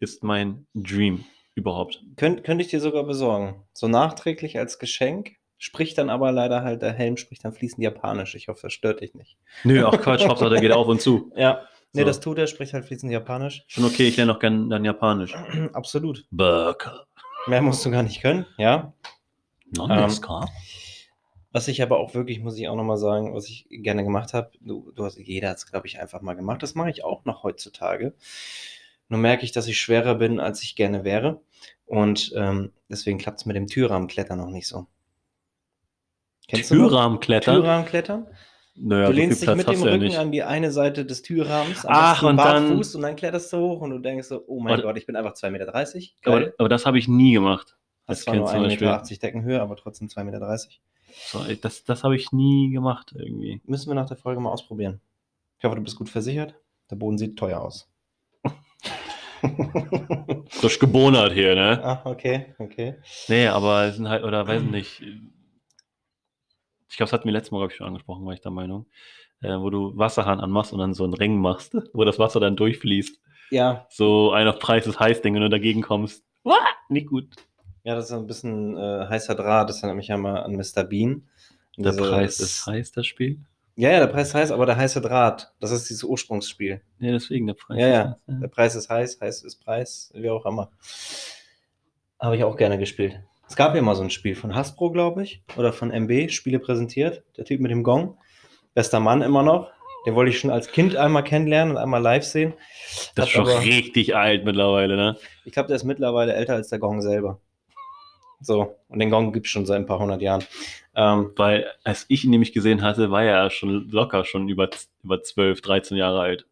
[0.00, 1.24] ist mein Dream
[1.54, 2.02] überhaupt.
[2.16, 3.62] Könnt, könnte ich dir sogar besorgen.
[3.72, 5.32] So nachträglich als Geschenk.
[5.58, 8.34] Spricht dann aber leider halt, der Helm spricht dann fließend Japanisch.
[8.34, 9.38] Ich hoffe, das stört dich nicht.
[9.64, 11.32] Nö, ach Quatsch, Hauptsache der geht auf und zu.
[11.34, 11.62] Ja.
[11.94, 12.06] Nee, So.
[12.06, 13.64] das tut er, spricht halt fließend Japanisch.
[13.66, 15.34] Schon okay, ich lerne noch gern dann Japanisch.
[15.72, 16.26] Absolut.
[16.30, 17.06] Burger.
[17.46, 18.92] Mehr musst du gar nicht können, ja.
[19.74, 20.10] Non Ähm?
[21.52, 24.50] Was ich aber auch wirklich, muss ich auch nochmal sagen, was ich gerne gemacht habe,
[24.60, 26.62] du, du hast, jeder hat es, glaube ich, einfach mal gemacht.
[26.62, 28.12] Das mache ich auch noch heutzutage.
[29.08, 31.40] Nur merke ich, dass ich schwerer bin, als ich gerne wäre.
[31.86, 34.86] Und ähm, deswegen klappt es mit dem Türrahmenklettern noch nicht so.
[36.48, 36.70] Kennst?
[36.70, 37.56] Türrahmenklettern?
[37.56, 38.26] Türrahmenklettern?
[38.78, 40.18] Naja, du so lehnst dich mit dem ja Rücken nicht.
[40.18, 43.56] an die eine Seite des Türrahmens, am Ach, und dann- barfuß und dann kletterst du
[43.58, 45.68] hoch und du denkst so, oh mein Oder- Gott, ich bin einfach 2,30 Meter.
[45.74, 46.54] Aber, Geil.
[46.58, 47.76] aber das habe ich nie gemacht.
[48.04, 48.86] Als zwar Kind nur zum 1,80 Beispiel.
[48.88, 50.58] Meter Deckenhöhe, aber trotzdem 2,30 Meter.
[51.28, 53.62] So, das das habe ich nie gemacht irgendwie.
[53.64, 55.00] Müssen wir nach der Folge mal ausprobieren.
[55.58, 56.54] Ich hoffe, du bist gut versichert.
[56.90, 57.88] Der Boden sieht teuer aus.
[60.62, 61.80] Das ist gebonert hier, ne?
[61.82, 62.94] ah, okay, okay.
[63.28, 65.02] Nee, aber es sind halt, oder weiß nicht.
[66.88, 68.86] Ich glaube, das hatten wir letztes Mal, glaube ich, schon angesprochen, war ich der Meinung.
[69.42, 72.56] äh, wo du Wasserhahn anmachst und dann so einen Ring machst, wo das Wasser dann
[72.56, 73.20] durchfließt.
[73.50, 76.24] Ja, So ein auf Preis ist heiß Ding, wenn du dagegen kommst.
[76.44, 76.54] Uah,
[76.88, 77.28] nicht gut.
[77.84, 79.68] ja, das ist ein bisschen äh, heißer Draht.
[79.68, 80.84] Das erinnert mich ja mal an Mr.
[80.84, 81.28] Bean.
[81.76, 83.40] Der Preis ist heiß, das Spiel.
[83.78, 85.52] Ja, ja, der Preis ist heiß, aber der heiße Draht.
[85.60, 86.80] Das ist dieses Ursprungsspiel.
[86.98, 88.04] Ja, deswegen der Preis Ja, ja.
[88.26, 88.40] heiß.
[88.40, 90.70] Der Preis ist heiß, heiß ist Preis, wie auch immer.
[92.18, 93.20] Habe ich auch gerne gespielt.
[93.48, 96.58] Es gab ja mal so ein Spiel von Hasbro, glaube ich, oder von MB, Spiele
[96.58, 97.22] präsentiert.
[97.36, 98.16] Der Typ mit dem Gong.
[98.74, 99.70] Bester Mann immer noch.
[100.06, 102.54] Den wollte ich schon als Kind einmal kennenlernen und einmal live sehen.
[103.14, 105.16] Das Hat ist schon aber- richtig alt mittlerweile, ne?
[105.44, 107.40] Ich glaube, der ist mittlerweile älter als der Gong selber.
[108.40, 110.44] So, und den Gong gibt es schon seit ein paar hundert Jahren.
[110.98, 114.70] Ähm, Weil, als ich ihn nämlich gesehen hatte, war er schon locker schon über,
[115.04, 116.46] über 12, 13 Jahre alt.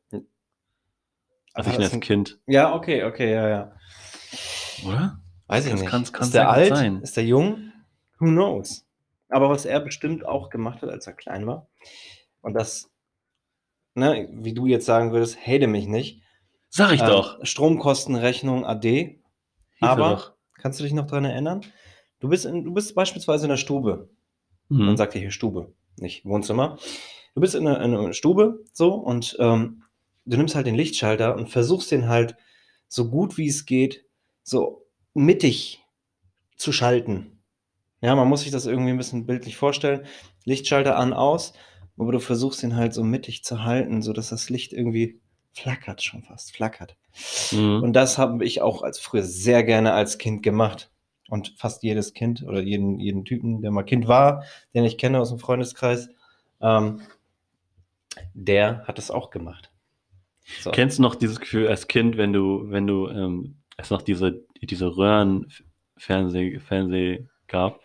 [1.55, 2.39] Als aber ich ihn als sind- Kind.
[2.47, 3.77] ja, okay, okay, ja, ja.
[4.87, 5.19] Oder?
[5.47, 5.89] Weiß ich Das nicht.
[5.91, 6.69] kann's- kann's ist der alt?
[6.77, 7.01] sein.
[7.01, 7.73] Ist der jung?
[8.19, 8.87] Who knows?
[9.31, 11.69] Aber was er bestimmt auch gemacht hat, als er klein war,
[12.43, 12.91] und das,
[13.95, 16.21] ne, wie du jetzt sagen würdest, hate mich nicht.
[16.69, 17.39] Sag ich ähm, doch.
[17.45, 18.83] Stromkostenrechnung AD.
[18.83, 19.19] Hieß
[19.81, 20.35] er aber-.
[20.61, 21.63] Kannst du dich noch daran erinnern?
[22.21, 24.09] Du bist, in, du bist beispielsweise in der Stube.
[24.69, 24.87] Mhm.
[24.87, 26.79] Man sagt ja hier Stube, nicht Wohnzimmer.
[27.35, 29.83] Du bist in einer, in einer Stube so und ähm,
[30.25, 32.37] du nimmst halt den Lichtschalter und versuchst den halt
[32.89, 34.05] so gut wie es geht,
[34.43, 35.83] so mittig
[36.57, 37.41] zu schalten.
[38.01, 40.07] Ja, man muss sich das irgendwie ein bisschen bildlich vorstellen.
[40.45, 41.55] Lichtschalter an, aus,
[41.99, 45.21] aber du versuchst den halt so mittig zu halten, sodass das Licht irgendwie
[45.53, 46.97] flackert schon fast, flackert.
[47.53, 47.83] Mhm.
[47.83, 50.91] Und das habe ich auch als früher sehr gerne als Kind gemacht.
[51.29, 54.45] Und fast jedes Kind oder jeden, jeden Typen, der mal Kind war,
[54.75, 56.11] den ich kenne aus dem Freundeskreis,
[56.61, 57.01] ähm,
[58.35, 59.71] der hat es auch gemacht.
[60.61, 60.71] So.
[60.71, 64.45] Kennst du noch dieses Gefühl als Kind, wenn du, wenn du, ähm, es noch diese,
[64.63, 67.81] diese Röhrenfernseh Fernseh gab,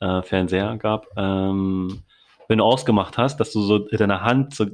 [0.00, 2.02] äh, Fernseher gab, ähm,
[2.48, 4.66] wenn du ausgemacht hast, dass du so deine Hand so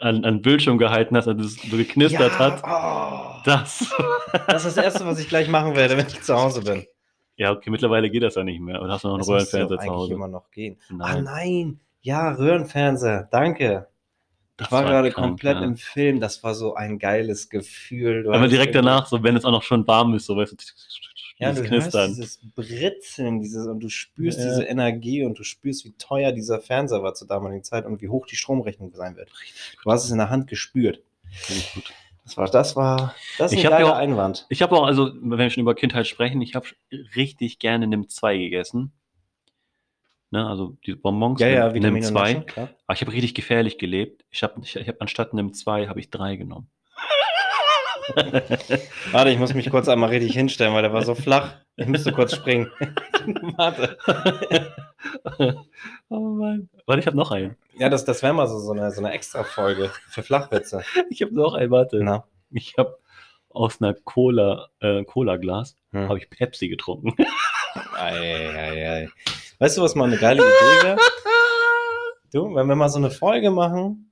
[0.00, 2.62] an, an den Bildschirm gehalten hast, und es so geknistert hat.
[2.64, 3.94] Oh, Das.
[4.46, 6.86] das ist das Erste, was ich gleich machen werde, wenn ich zu Hause bin.
[7.38, 8.82] Ja, okay, mittlerweile geht das ja nicht mehr.
[8.82, 10.12] Oder hast du noch einen Das Röhrenfernseher zu eigentlich Hause?
[10.14, 10.76] immer noch gehen.
[10.90, 11.24] Ah Nein.
[11.24, 13.88] nein, ja, Röhrenfernseher, danke.
[14.60, 15.62] Ich Das war, gerade krank, komplett ja.
[15.64, 18.24] im Film, das war so ein geiles Gefühl.
[18.24, 20.56] Du Aber direkt danach, so wenn es auch noch schon warm ist, so weißt du,
[21.38, 22.08] Ja, dieses du hörst Knistern.
[22.10, 24.46] dieses Britzeln, dieses, und du spürst Ja.
[24.48, 28.08] diese Energie und du spürst, wie teuer dieser Fernseher war zur damaligen Zeit und wie
[28.08, 29.30] hoch die Stromrechnung sein wird.
[29.84, 31.02] Du hast es in der Hand gespürt.
[31.30, 31.92] Finde ich gut.
[32.28, 34.44] Das war, das war, das ist Ich ein ja auch- Einwand.
[34.50, 36.66] Ich habe auch, also, wenn wir schon über Kindheit sprechen, ich habe
[37.16, 38.92] richtig gerne NIM 2 gegessen.
[40.30, 42.20] Ne, also die Bonbons, Ja, ja, NIM Vitamine und 2.
[42.34, 42.68] Naschen, klar.
[42.86, 44.26] Aber ich habe richtig gefährlich gelebt.
[44.30, 46.68] Ich habe ich, ich hab anstatt NIM 2 habe ich 3 genommen.
[49.12, 51.54] Warte, ich muss mich kurz einmal richtig hinstellen, weil der war so flach.
[51.76, 52.70] Ich müsste kurz springen.
[53.56, 53.98] Warte.
[56.08, 56.68] oh Mann.
[56.86, 57.56] Warte, ich habe noch einen.
[57.78, 60.82] Ja, das, das wäre mal so, so eine, so eine Extra-Folge für Flachwitze.
[61.10, 62.02] Ich habe noch einen, warte.
[62.02, 62.24] Na.
[62.50, 62.98] Ich habe
[63.50, 66.08] aus einer Cola, äh, Cola-Glas, Hm.
[66.08, 67.14] habe ich Pepsi getrunken.
[67.94, 69.08] Ei, ei, ei.
[69.58, 70.96] Weißt du, was mal eine geile Idee wäre?
[72.32, 74.07] Du, wenn wir mal so eine Folge machen,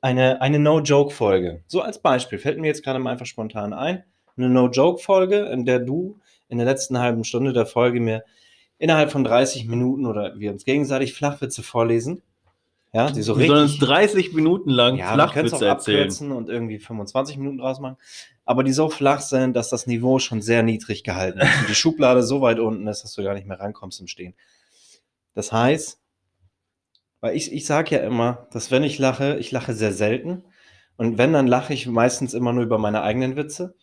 [0.00, 1.62] eine, eine No-Joke-Folge.
[1.66, 4.04] So als Beispiel, fällt mir jetzt gerade mal einfach spontan ein.
[4.36, 8.24] Eine No-Joke-Folge, in der du in der letzten halben Stunde der Folge mir
[8.78, 12.22] innerhalb von 30 Minuten oder wir uns gegenseitig Flachwitze vorlesen.
[12.92, 13.88] Ja, die so wir sollen uns richtig.
[13.88, 15.98] 30 Minuten lang Ja, es auch Flachwitze erzählen.
[15.98, 17.96] abkürzen und irgendwie 25 Minuten draus machen.
[18.44, 21.60] Aber die so flach sind, dass das Niveau schon sehr niedrig gehalten ist.
[21.60, 24.34] Und die Schublade so weit unten ist, dass du gar nicht mehr rankommst im Stehen.
[25.34, 25.99] Das heißt,
[27.20, 30.44] weil ich, ich sage ja immer, dass wenn ich lache, ich lache sehr selten.
[30.96, 33.74] Und wenn, dann lache ich meistens immer nur über meine eigenen Witze.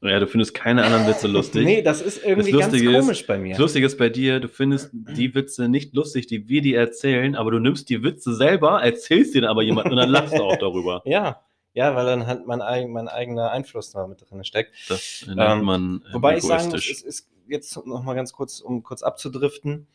[0.00, 1.64] Ja, du findest keine anderen Witze lustig.
[1.64, 3.50] Nee, das ist irgendwie Das ganz ist- komisch bei mir.
[3.50, 7.36] Das Lustige ist bei dir, du findest die Witze nicht lustig, die wir dir erzählen,
[7.36, 10.56] aber du nimmst die Witze selber, erzählst denen aber jemand und dann lachst du auch
[10.56, 11.02] darüber.
[11.06, 11.40] Ja,
[11.72, 12.58] ja, weil dann halt mein,
[12.90, 14.72] mein eigener Einfluss da mit drin steckt.
[14.88, 18.32] Das nennt Ähm, man äh, Wobei ich sagen muss, es ist jetzt noch mal ganz
[18.32, 19.86] kurz, um kurz abzudriften.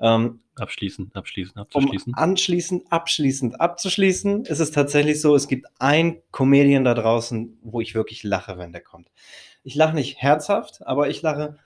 [0.00, 2.14] Ähm, abschließen, abschließen, um abzuschließen.
[2.14, 7.94] anschließend, abschließend abzuschließen, ist es tatsächlich so, es gibt ein Comedian da draußen, wo ich
[7.94, 9.10] wirklich lache, wenn der kommt.
[9.62, 11.58] Ich lache nicht herzhaft, aber ich lache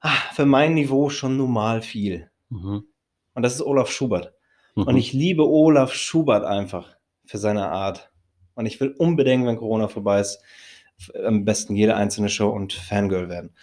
[0.00, 2.30] ah, für mein Niveau schon normal viel.
[2.48, 2.84] Mhm.
[3.34, 4.34] Und das ist Olaf Schubert.
[4.74, 4.84] Mhm.
[4.84, 8.10] Und ich liebe Olaf Schubert einfach für seine Art.
[8.54, 10.40] Und ich will unbedingt, wenn Corona vorbei ist,
[11.24, 13.54] am besten jede einzelne Show und Fangirl werden.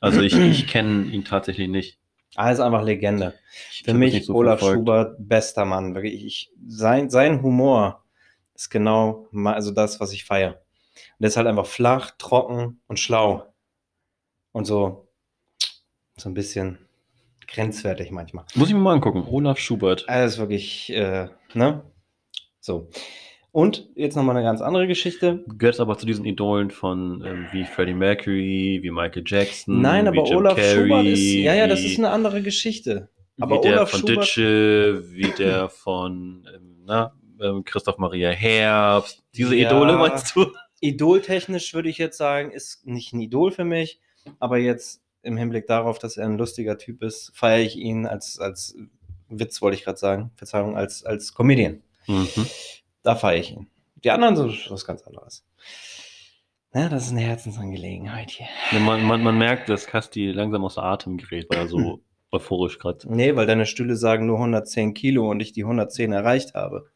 [0.00, 1.98] also ich, ich kenne ihn tatsächlich nicht.
[2.38, 3.34] Ist einfach Legende.
[3.70, 4.78] Ich Für mich so Olaf verfolgt.
[4.80, 5.94] Schubert, bester Mann.
[5.94, 8.04] Wirklich, ich, sein, sein Humor
[8.54, 10.52] ist genau also das, was ich feiere.
[10.52, 13.52] Und der ist halt einfach flach, trocken und schlau.
[14.52, 15.08] Und so,
[16.16, 16.78] so ein bisschen
[17.46, 18.44] grenzwertig manchmal.
[18.54, 19.26] Muss ich mir mal angucken.
[19.28, 20.08] Olaf Schubert.
[20.08, 21.82] Also ist wirklich, äh, ne?
[22.60, 22.88] So.
[23.56, 25.42] Und jetzt nochmal eine ganz andere Geschichte.
[25.46, 29.80] Du gehörst aber zu diesen Idolen von ähm, wie Freddie Mercury, wie Michael Jackson.
[29.80, 32.42] Nein, wie aber Jim Olaf Carrey, Schubert ist, ja, ja, das wie, ist eine andere
[32.42, 33.08] Geschichte.
[33.36, 38.28] wie aber der Olaf von Schubert- Ditsche, wie der von ähm, na, ähm, Christoph Maria
[38.28, 39.24] Herbst.
[39.34, 39.70] Diese Ja.
[39.70, 40.52] Idole meinst du?
[40.80, 44.00] Idoltechnisch würde ich jetzt sagen, ist nicht ein Idol für mich,
[44.38, 48.38] aber jetzt im Hinblick darauf, dass er ein lustiger Typ ist, feiere ich ihn als,
[48.38, 48.76] als
[49.30, 51.80] Witz, wollte ich gerade sagen, Verzeihung, als, als Comedian.
[52.06, 52.28] Mhm.
[53.06, 53.68] Da feiere ich ihn.
[54.02, 55.44] Die anderen sind was ganz anderes.
[56.74, 58.48] Ja, das ist eine Herzensangelegenheit hier.
[58.72, 62.00] Ja, man, man, man merkt, dass Kasti langsam aus Atem gerät, weil er so
[62.32, 63.06] euphorisch gerade.
[63.08, 66.90] Nee, weil deine Stühle sagen nur 110 Kilo und ich die 110 erreicht habe.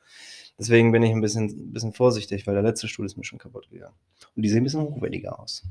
[0.59, 3.39] Deswegen bin ich ein bisschen, ein bisschen vorsichtig, weil der letzte Stuhl ist mir schon
[3.39, 3.95] kaputt gegangen.
[4.35, 5.63] Und die sehen ein bisschen hochwertiger aus.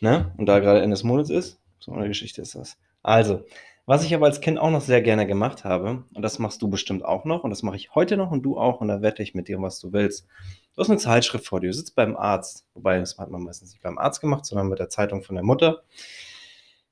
[0.00, 0.34] Ne?
[0.36, 2.76] Und da gerade Ende des Monats ist, so eine Geschichte ist das.
[3.02, 3.46] Also,
[3.86, 6.68] was ich aber als Kind auch noch sehr gerne gemacht habe, und das machst du
[6.68, 9.22] bestimmt auch noch, und das mache ich heute noch und du auch, und da wette
[9.22, 10.26] ich mit dir, was du willst.
[10.74, 13.70] Du hast eine Zeitschrift vor dir, du sitzt beim Arzt, wobei das hat man meistens
[13.72, 15.84] nicht beim Arzt gemacht, sondern mit der Zeitung von der Mutter,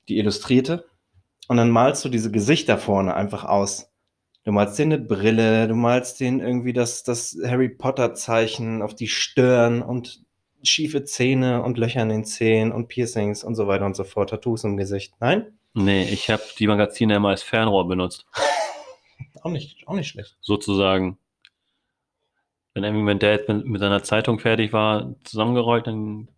[0.08, 0.86] die Illustrierte,
[1.48, 3.90] und dann malst du diese Gesichter vorne einfach aus.
[4.44, 9.08] Du malst dir eine Brille, du malst den irgendwie das, das Harry Potter-Zeichen auf die
[9.08, 10.24] Stirn und
[10.62, 14.30] schiefe Zähne und Löcher in den Zähnen und Piercings und so weiter und so fort,
[14.30, 15.14] Tattoos im Gesicht.
[15.20, 15.58] Nein?
[15.74, 18.26] Nee, ich habe die Magazine immer als Fernrohr benutzt,
[19.42, 20.36] Auch nicht, auch nicht schlecht.
[20.40, 21.18] sozusagen.
[22.72, 26.28] Wenn irgendwie mein Dad mit, mit seiner Zeitung fertig war, zusammengerollt, dann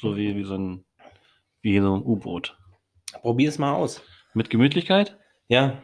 [0.00, 0.84] so wie, wie so ein
[1.62, 2.56] wie so ein U-Boot.
[3.20, 4.02] Probier es mal aus.
[4.34, 5.16] Mit Gemütlichkeit?
[5.48, 5.82] Ja.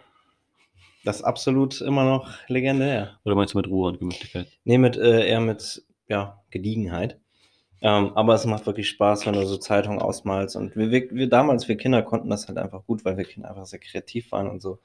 [1.04, 3.18] Das ist absolut immer noch legendär.
[3.24, 4.48] Oder meinst du mit Ruhe und Gemütlichkeit?
[4.64, 7.20] Nee, mit, äh, eher mit, ja, Gediegenheit.
[7.84, 10.56] Ähm, aber es macht wirklich Spaß, wenn du so Zeitungen ausmalst.
[10.56, 13.50] Und wir, wir, wir damals, wir Kinder konnten das halt einfach gut, weil wir Kinder
[13.50, 14.78] einfach sehr kreativ waren und so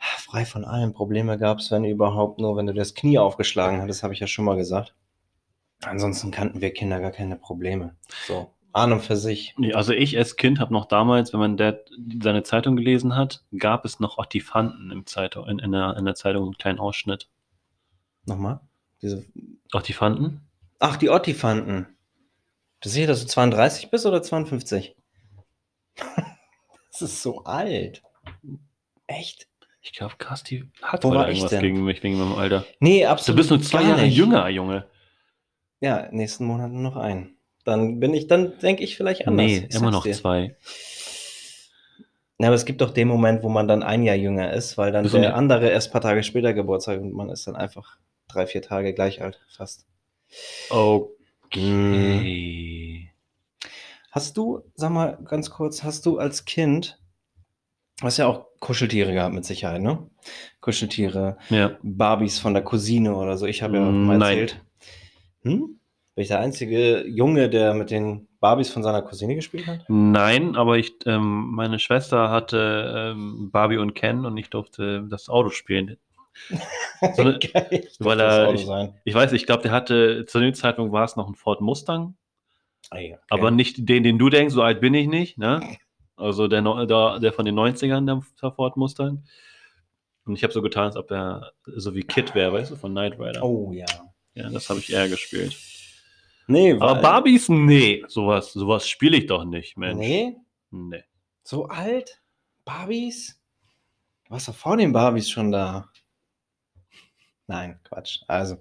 [0.00, 0.92] ah, frei von allen.
[0.92, 4.26] Probleme gab es, wenn überhaupt nur, wenn du das Knie aufgeschlagen hattest, habe ich ja
[4.26, 4.96] schon mal gesagt.
[5.84, 7.94] Ansonsten kannten wir Kinder gar keine Probleme.
[8.26, 9.54] So, an und für sich.
[9.74, 11.88] Also ich als Kind habe noch damals, wenn mein Dad
[12.20, 16.16] seine Zeitung gelesen hat, gab es noch Ottifanten im Zeitung, in, in, der, in der
[16.16, 17.28] Zeitung einen kleinen Ausschnitt.
[18.24, 18.58] Nochmal?
[19.00, 19.24] Diese
[19.72, 20.40] Ottifanten?
[20.80, 21.86] Ach, die Ottifanten.
[22.80, 24.94] Du siehst, dass du 32 bist oder 52?
[26.92, 28.02] das ist so alt.
[29.06, 29.48] Echt?
[29.80, 31.62] Ich glaube, Kasti hat Wo heute irgendwas denn?
[31.62, 32.64] gegen mich, wegen meinem Alter.
[32.80, 33.36] Nee, Du absolut.
[33.38, 34.16] bist nur zwei Jahre nicht.
[34.16, 34.86] jünger, Junge.
[35.80, 37.36] Ja, nächsten Monat nur noch ein.
[37.64, 39.46] Dann bin ich, dann denke ich vielleicht anders.
[39.46, 40.12] Nee, Ich immer noch dir.
[40.14, 40.56] zwei.
[42.38, 44.92] Ja, aber es gibt doch den Moment, wo man dann ein Jahr jünger ist, weil
[44.92, 47.56] dann Bist du der andere erst ein paar Tage später Geburtstag und man ist dann
[47.56, 47.96] einfach
[48.28, 49.86] drei, vier Tage gleich alt, fast.
[51.56, 53.10] Okay.
[54.10, 56.98] Hast du, sag mal ganz kurz, hast du als Kind,
[58.00, 60.08] du hast ja auch Kuscheltiere gehabt mit Sicherheit, ne?
[60.60, 61.72] Kuscheltiere, Ja.
[61.82, 63.46] Barbies von der Cousine oder so.
[63.46, 64.38] Ich habe ja Mm, mal nein.
[64.38, 64.64] erzählt.
[65.42, 65.78] Hm?
[66.14, 69.84] Bin ich der einzige Junge, der mit den Barbies von seiner Cousine gespielt hat?
[69.88, 75.28] Nein, aber ich, ähm, meine Schwester hatte ähm, Barbie und Ken und ich durfte das
[75.28, 75.98] Auto spielen.
[77.14, 77.88] So eine- Geil.
[77.98, 78.66] weil er- ich-.
[79.04, 82.16] Ich weiß, ich glaube, der hatte, zu dem Zeitpunkt war es noch ein Ford Mustang,
[82.90, 83.24] Ah, ja, okay.
[83.30, 85.60] aber nicht den, den du denkst, so alt bin ich nicht, ne?
[86.14, 89.24] Also der, der, der von den 90ern, der, Ford Mustang.
[90.24, 92.92] Und ich habe so getan, als ob er so wie Kid wäre, weißt du, von
[92.92, 93.42] Knight Rider.
[93.44, 93.86] Oh ja.
[94.34, 95.56] Ja, das habe ich eher gespielt.
[96.46, 99.98] Nee, Aber Barbies, nee, sowas, sowas spiele ich doch nicht, Mensch.
[99.98, 100.36] Nee,
[100.70, 101.02] Nee.
[101.42, 102.20] so alt?
[102.64, 103.40] Barbies?
[104.26, 105.88] Du warst doch vor den Barbies schon da.
[107.48, 108.22] Nein, Quatsch.
[108.26, 108.56] Also,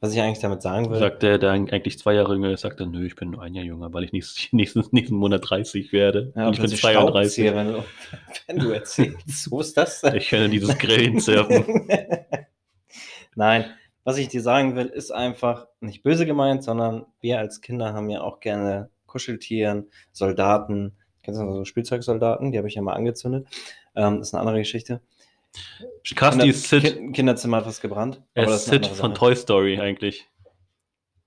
[0.00, 0.98] was ich eigentlich damit sagen will.
[0.98, 3.54] Sagt der, der eigentlich zwei Jahre jünger ist, sagt er, nö, ich bin nur ein
[3.54, 6.32] Jahr jünger, weil ich nächstes, nächsten, nächsten Monat 30 werde.
[6.36, 7.42] Ja, und ich bin plötzlich staubt's 32.
[7.42, 7.84] hier, wenn du,
[8.46, 9.50] wenn du erzählst.
[9.50, 10.16] Wo ist das denn?
[10.16, 11.88] Ich kenne dieses Grillen surfen.
[13.34, 13.66] Nein,
[14.04, 18.10] was ich dir sagen will, ist einfach nicht böse gemeint, sondern wir als Kinder haben
[18.10, 20.96] ja auch gerne Kuscheltieren, Soldaten.
[21.22, 22.52] Kennst du noch so Spielzeugsoldaten?
[22.52, 23.46] Die habe ich ja mal angezündet.
[23.94, 25.00] Ähm, das ist eine andere Geschichte.
[26.14, 26.82] Kasti Kinder- ist Sid.
[26.82, 28.22] Ki- Kinderzimmer hat was gebrannt.
[28.34, 29.14] Er ist Sid von.
[29.14, 30.26] Toy Story eigentlich.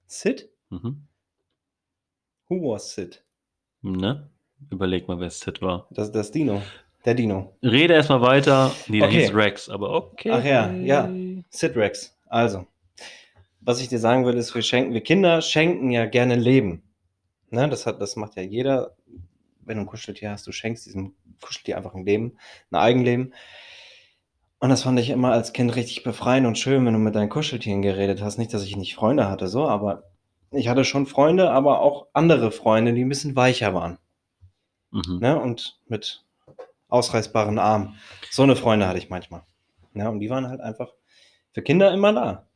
[0.07, 0.49] Sid?
[0.69, 1.07] Mhm.
[2.49, 3.23] Who was Sid?
[3.81, 4.29] Ne?
[4.69, 5.87] Überleg mal, wer Sid war.
[5.91, 6.61] Das, das Dino.
[7.05, 7.55] Der Dino.
[7.63, 8.71] Rede erstmal weiter.
[8.87, 9.21] Nee, der Okay.
[9.21, 10.31] hieß Rex, aber okay.
[10.31, 11.09] Ach ja, ja.
[11.49, 12.15] Sid Rex.
[12.27, 12.67] Also,
[13.61, 16.83] was ich dir sagen will, ist, wir schenken, wir Kinder schenken ja gerne Leben.
[17.49, 18.95] Ne, das, hat, das macht ja jeder.
[19.63, 22.37] Wenn du ein Kuscheltier hast, du schenkst diesem Kuscheltier einfach ein Leben,
[22.71, 23.33] ein Eigenleben.
[24.61, 27.29] Und das fand ich immer als Kind richtig befreiend und schön, wenn du mit deinen
[27.29, 28.37] Kuscheltieren geredet hast.
[28.37, 30.03] Nicht, dass ich nicht Freunde hatte, so, aber
[30.51, 33.97] ich hatte schon Freunde, aber auch andere Freunde, die ein bisschen weicher waren.
[34.91, 35.17] Mhm.
[35.19, 35.41] Ne?
[35.41, 36.23] Und mit
[36.89, 37.95] ausreißbaren Armen.
[38.29, 39.41] So eine Freunde hatte ich manchmal.
[39.95, 40.93] Ja, und die waren halt einfach
[41.53, 42.47] für Kinder immer da.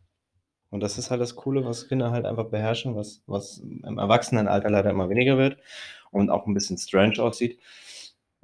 [0.70, 4.70] Und das ist halt das Coole, was Kinder halt einfach beherrschen, was, was im Erwachsenenalter
[4.70, 5.58] leider immer weniger wird
[6.12, 7.60] und auch ein bisschen strange aussieht.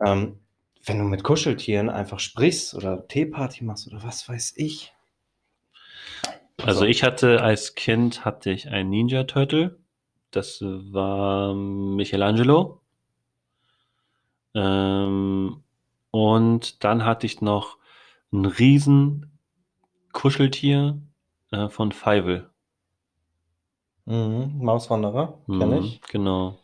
[0.04, 0.40] Ähm,
[0.86, 4.94] wenn du mit Kuscheltieren einfach sprichst oder Teeparty machst oder was weiß ich.
[6.64, 9.78] Also ich hatte als Kind hatte ich einen Ninja Turtle.
[10.32, 12.82] Das war Michelangelo.
[14.56, 15.64] Ähm,
[16.12, 17.78] und dann hatte ich noch
[18.32, 19.40] ein riesen
[20.14, 21.02] Kuscheltier
[21.52, 22.52] äh, von Feivel.
[24.06, 26.04] Mhm, Mauswanderer, kenne Mhm, ich.
[26.10, 26.58] Genau.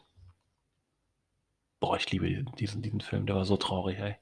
[1.80, 4.16] Boah, ich liebe diesen, diesen Film, der war so traurig, ey.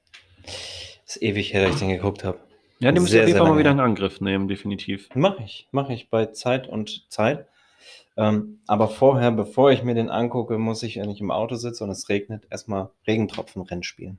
[1.06, 2.38] Ist ewig her, dass ich den geguckt habe.
[2.78, 5.08] Ja, den muss ich auf jeden Fall mal wieder in Angriff nehmen, definitiv.
[5.14, 7.46] Mache ich, mache ich bei Zeit und Zeit.
[8.18, 11.84] Ähm, aber vorher, bevor ich mir den angucke, muss ich, wenn ich im Auto sitze
[11.84, 14.18] und es regnet, erstmal Regentropfenrennen spielen.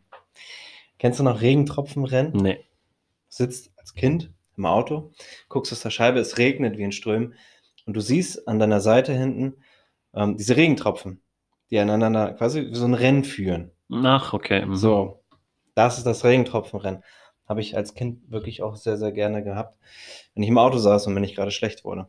[0.98, 2.34] Kennst du noch Regentropfenrennen?
[2.34, 2.64] Nee.
[3.30, 5.12] Sitzt als Kind im Auto,
[5.50, 7.36] guckst aus der Scheibe, es regnet wie in Strömen
[7.86, 9.58] und du siehst an deiner Seite hinten
[10.14, 11.22] ähm, diese Regentropfen,
[11.72, 13.72] die aneinander quasi so ein Rennen führen.
[13.92, 14.66] Ach, okay.
[14.66, 14.76] mhm.
[14.76, 15.24] So,
[15.76, 17.04] das ist das Regentropfenrennen.
[17.48, 19.78] Habe ich als Kind wirklich auch sehr, sehr gerne gehabt,
[20.34, 22.06] wenn ich im Auto saß und wenn ich gerade schlecht wurde.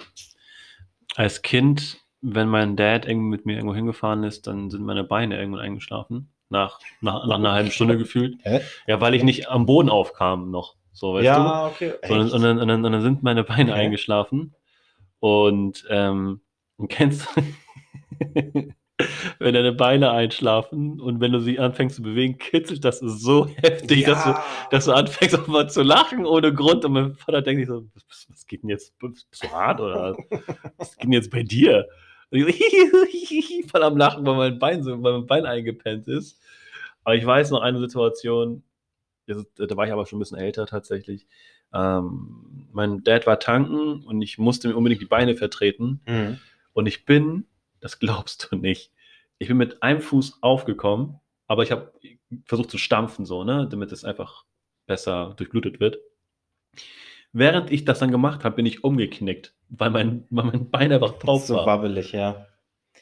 [1.14, 5.38] Als Kind, wenn mein Dad irgendwie mit mir irgendwo hingefahren ist, dann sind meine Beine
[5.38, 6.32] irgendwann eingeschlafen.
[6.50, 8.38] Nach, nach, nach einer halben Stunde gefühlt.
[8.42, 8.60] Hä?
[8.86, 10.76] Ja, weil ich nicht am Boden aufkam noch.
[10.92, 11.92] So, weißt ja, okay.
[12.02, 12.14] du?
[12.14, 12.34] Und, Echt?
[12.34, 13.80] und, dann, und, dann, und dann sind meine Beine Okay.
[13.80, 14.54] eingeschlafen.
[15.20, 16.40] Und, ähm,
[16.76, 17.42] und kennst du,
[19.38, 24.04] wenn deine Beine einschlafen und wenn du sie anfängst zu bewegen, kitzelt das so heftig,
[24.04, 24.34] dass du,
[24.70, 26.84] dass du anfängst auch mal zu lachen ohne Grund.
[26.84, 28.94] Und mein Vater denkt sich so, was, was geht denn jetzt?
[29.00, 29.12] Du
[29.50, 30.16] hart oder
[30.76, 31.86] was geht denn jetzt bei dir?
[32.30, 36.40] Und ich so, voll am Lachen, weil mein Bein so, weil mein Bein eingepennt ist.
[37.04, 38.62] Aber ich weiß noch eine Situation,
[39.26, 41.26] da war ich aber schon ein bisschen älter tatsächlich.
[41.72, 46.00] Ähm, mein Dad war tanken und ich musste mir unbedingt die Beine vertreten.
[46.06, 46.38] Mhm.
[46.72, 47.46] Und ich bin,
[47.80, 48.92] das glaubst du nicht,
[49.38, 51.92] ich bin mit einem Fuß aufgekommen, aber ich habe
[52.44, 54.44] versucht zu stampfen, so, ne, damit es einfach
[54.86, 55.98] besser durchblutet wird.
[57.32, 61.18] Während ich das dann gemacht habe, bin ich umgeknickt, weil mein, weil mein Bein einfach
[61.18, 61.66] drauf so war.
[61.66, 62.46] wabbelig, ja.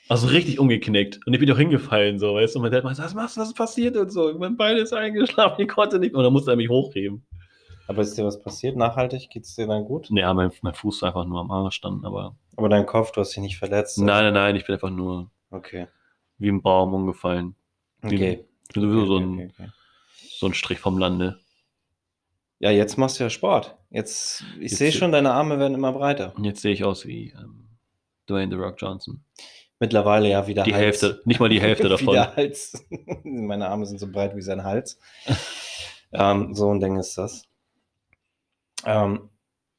[0.08, 1.20] Also richtig umgeknickt.
[1.26, 3.40] Und ich bin auch hingefallen, so, weißt du, und mein Dad meinte, was machst du,
[3.40, 4.36] was ist passiert und so.
[4.38, 6.14] Mein Bein ist eingeschlafen, ich konnte nicht.
[6.14, 7.24] Und dann musste er mich hochheben.
[7.88, 8.76] Aber ist dir was passiert?
[8.76, 9.30] Nachhaltig?
[9.30, 10.08] Geht es dir dann gut?
[10.10, 12.36] Ja, mein, mein Fuß ist einfach nur am Arsch dann, aber.
[12.56, 13.98] Aber dein Kopf, du hast dich nicht verletzt?
[13.98, 15.86] Nein, nein, nein, ich bin einfach nur Okay.
[16.38, 17.54] wie ein Baum umgefallen.
[18.02, 18.44] Okay.
[18.68, 19.68] Ich bin sowieso okay, so, ein, okay, okay.
[20.38, 21.38] so ein Strich vom Lande.
[22.58, 23.76] Ja, jetzt machst du ja Sport.
[23.90, 26.34] Jetzt, ich sehe schon, deine Arme werden immer breiter.
[26.36, 27.68] Und jetzt sehe ich aus wie ähm,
[28.28, 29.22] Dwayne The Rock Johnson.
[29.78, 31.02] Mittlerweile ja wieder Die Hals.
[31.02, 32.14] Hälfte, nicht mal die Hälfte davon.
[32.14, 32.84] Wieder Hals.
[33.24, 34.98] Meine Arme sind so breit wie sein Hals.
[36.12, 37.46] ähm, so ein Ding ist das.
[38.86, 39.28] Ähm,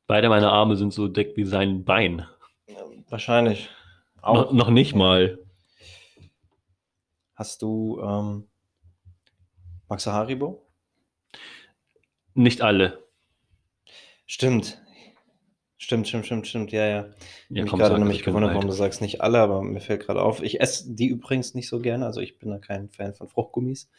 [0.08, 2.26] Beide meine Arme sind so dick wie sein Bein.
[3.10, 3.70] wahrscheinlich.
[4.22, 4.52] No, Auch.
[4.54, 5.40] noch nicht mal.
[7.36, 8.48] Hast du, ähm,
[9.90, 10.66] du Haribo?
[12.34, 13.04] Nicht alle.
[14.26, 14.82] Stimmt.
[15.78, 16.72] Stimmt, stimmt, stimmt, stimmt.
[16.72, 17.06] Ja, ja.
[17.50, 19.62] Ich Ja, habe mich komm, gerade nämlich ich gewundert, warum du sagst nicht alle, aber
[19.62, 20.42] mir fällt gerade auf.
[20.42, 23.90] Ich esse die übrigens nicht so gerne, also ich bin da kein Fan von Fruchtgummis.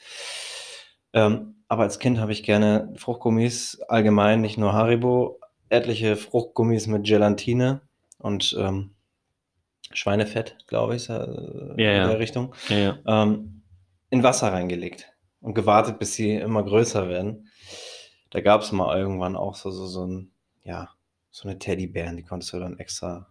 [1.13, 7.05] Ähm, aber als Kind habe ich gerne Fruchtgummis allgemein, nicht nur Haribo, etliche Fruchtgummis mit
[7.05, 7.81] Gelatine
[8.19, 8.95] und ähm,
[9.93, 12.07] Schweinefett, glaube ich, äh, in Ja, ja.
[12.09, 13.63] der Richtung, Ja, ähm,
[14.11, 17.49] in Wasser reingelegt und gewartet, bis sie immer größer werden.
[18.31, 20.31] Da gab es mal irgendwann auch so, so, so ein,
[20.65, 20.91] ja,
[21.31, 23.29] so eine Teddybären, die konntest du dann extra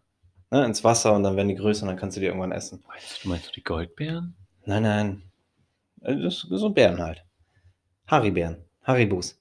[0.51, 2.84] ne, ins Wasser und dann werden die größer und dann kannst du die irgendwann essen.
[2.88, 4.36] Meinst du, meinst du die Goldbeeren?
[4.65, 5.23] Nein, nein.
[6.01, 7.23] Äh, Das so Bären halt.
[8.08, 8.58] Haribären.
[8.84, 9.39] Haribus.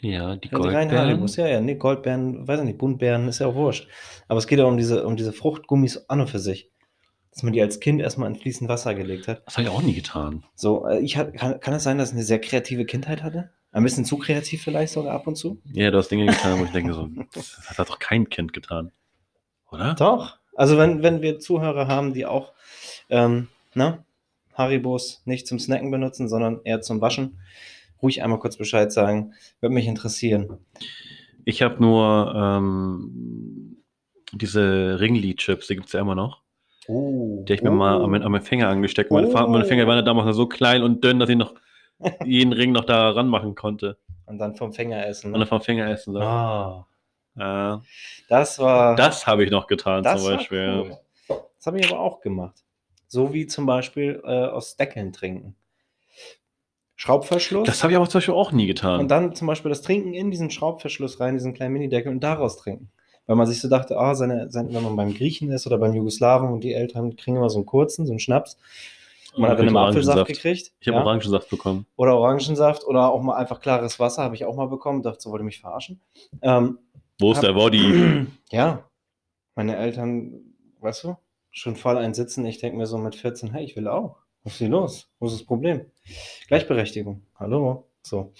[0.00, 0.90] Ja, die Ja, die reinen Goldbeeren.
[0.90, 1.60] Haribus, ja, ja.
[1.60, 3.88] Nee, Goldbeeren, weiß ich nicht, Buntbeeren, ist ja auch wurscht.
[4.28, 6.70] Aber es geht ja um diese, um diese Fruchtgummis an und für sich.
[7.32, 9.42] Dass man die als Kind erstmal in fließend Wasser gelegt hat.
[9.46, 10.44] Das habe ich auch nie getan.
[10.54, 13.50] So, äh, ich kann, kann es sein, dass ich eine sehr kreative Kindheit hatte?
[13.70, 15.60] Ein bisschen zu kreativ vielleicht sogar ab und zu?
[15.72, 18.92] Ja, du hast Dinge getan, wo ich denke, so, das hat doch kein Kind getan.
[19.70, 19.94] Oder?
[19.94, 20.38] Doch.
[20.56, 22.52] Also wenn, wenn wir Zuhörer haben, die auch
[23.10, 24.04] ähm, ne,
[24.54, 27.38] Haribos nicht zum Snacken benutzen, sondern eher zum Waschen,
[28.02, 29.34] ruhig einmal kurz Bescheid sagen.
[29.60, 30.58] Würde mich interessieren.
[31.44, 33.82] Ich habe nur ähm,
[34.32, 36.42] diese Ringli-Chips, die gibt es ja immer noch.
[36.86, 37.44] Oh.
[37.46, 39.10] Die habe ich mir mal an, meinen- an meinen Finger angesteckt.
[39.10, 39.68] Meine, Fa- meine Oh.
[39.68, 41.54] Finger waren damals noch so klein und dünn, dass ich noch
[42.24, 43.98] jeden Ring noch da ranmachen konnte.
[44.26, 45.28] Und dann vom Finger essen.
[45.28, 45.46] Und dann Ne?
[45.46, 46.12] vom Finger essen.
[46.14, 46.20] So.
[46.20, 46.86] Ah,
[47.36, 47.78] Äh,
[48.28, 48.96] das war.
[48.96, 50.84] das habe ich noch getan das zum Beispiel.
[51.28, 51.38] cool.
[51.56, 52.64] Das habe ich aber auch gemacht.
[53.06, 55.56] So wie zum Beispiel äh, aus Deckeln trinken.
[56.98, 57.64] Schraubverschluss.
[57.64, 58.98] Das habe ich aber zum Beispiel auch nie getan.
[58.98, 62.56] Und dann zum Beispiel das Trinken in diesen Schraubverschluss rein, diesen kleinen Mini-Deckel und daraus
[62.56, 62.90] trinken.
[63.26, 65.94] weil man sich so dachte, ah, seine, seine, wenn man beim Griechen ist oder beim
[65.94, 68.58] Jugoslawen und die Eltern kriegen immer so einen kurzen, so einen Schnaps.
[69.32, 70.72] Und man hat dann immer Apfelsaft gekriegt.
[70.80, 71.04] Ich habe ja?
[71.04, 71.86] Orangensaft bekommen.
[71.94, 75.02] Oder Orangensaft oder auch mal einfach klares Wasser, habe ich auch mal bekommen.
[75.02, 76.00] Dachte, so wollte mich verarschen.
[76.42, 76.78] Ähm,
[77.20, 78.26] Wo ist Hab- der Body?
[78.50, 78.82] ja,
[79.54, 80.32] meine Eltern,
[80.80, 81.16] weißt du,
[81.52, 82.44] schon voll einsitzen.
[82.44, 84.16] Ich denke mir so mit 14, hey, ich will auch.
[84.44, 85.10] Was ist hier los?
[85.18, 85.86] Wo ist das Problem?
[86.46, 87.22] Gleichberechtigung.
[87.38, 87.88] Hallo.
[88.02, 88.32] So.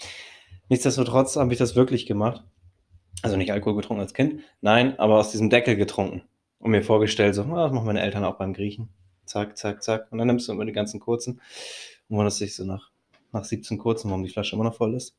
[0.69, 2.43] Nichtsdestotrotz habe ich das wirklich gemacht.
[3.21, 6.23] Also nicht Alkohol getrunken als Kind, nein, aber aus diesem Deckel getrunken.
[6.59, 8.89] Und mir vorgestellt, so, ah, das machen meine Eltern auch beim Griechen.
[9.25, 10.11] Zack, zack, zack.
[10.11, 11.41] Und dann nimmst du immer die ganzen kurzen
[12.07, 12.91] und wunderst dich so nach,
[13.31, 15.15] nach 17 kurzen, warum die Flasche immer noch voll ist.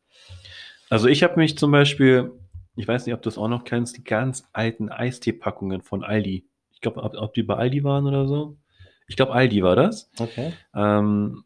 [0.89, 2.33] Also ich habe mich zum Beispiel,
[2.76, 6.47] ich weiß nicht, ob du das auch noch kennst, die ganz alten Eistee-Packungen von Aldi.
[6.72, 8.57] Ich glaube, ob, ob die bei Aldi waren oder so.
[9.11, 10.09] Ich glaube, Aldi war das.
[10.19, 10.53] Okay.
[10.75, 11.43] Ähm,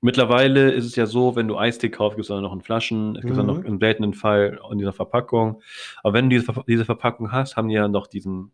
[0.00, 3.16] mittlerweile ist es ja so, wenn du Eistee kaufst, gibt es dann noch in Flaschen,
[3.16, 3.52] es gibt dann Mhm.
[3.52, 5.60] noch im seltenen Fall in dieser Verpackung.
[6.02, 8.52] Aber wenn du diese, Ver- diese Verpackung hast, haben die ja noch diesen,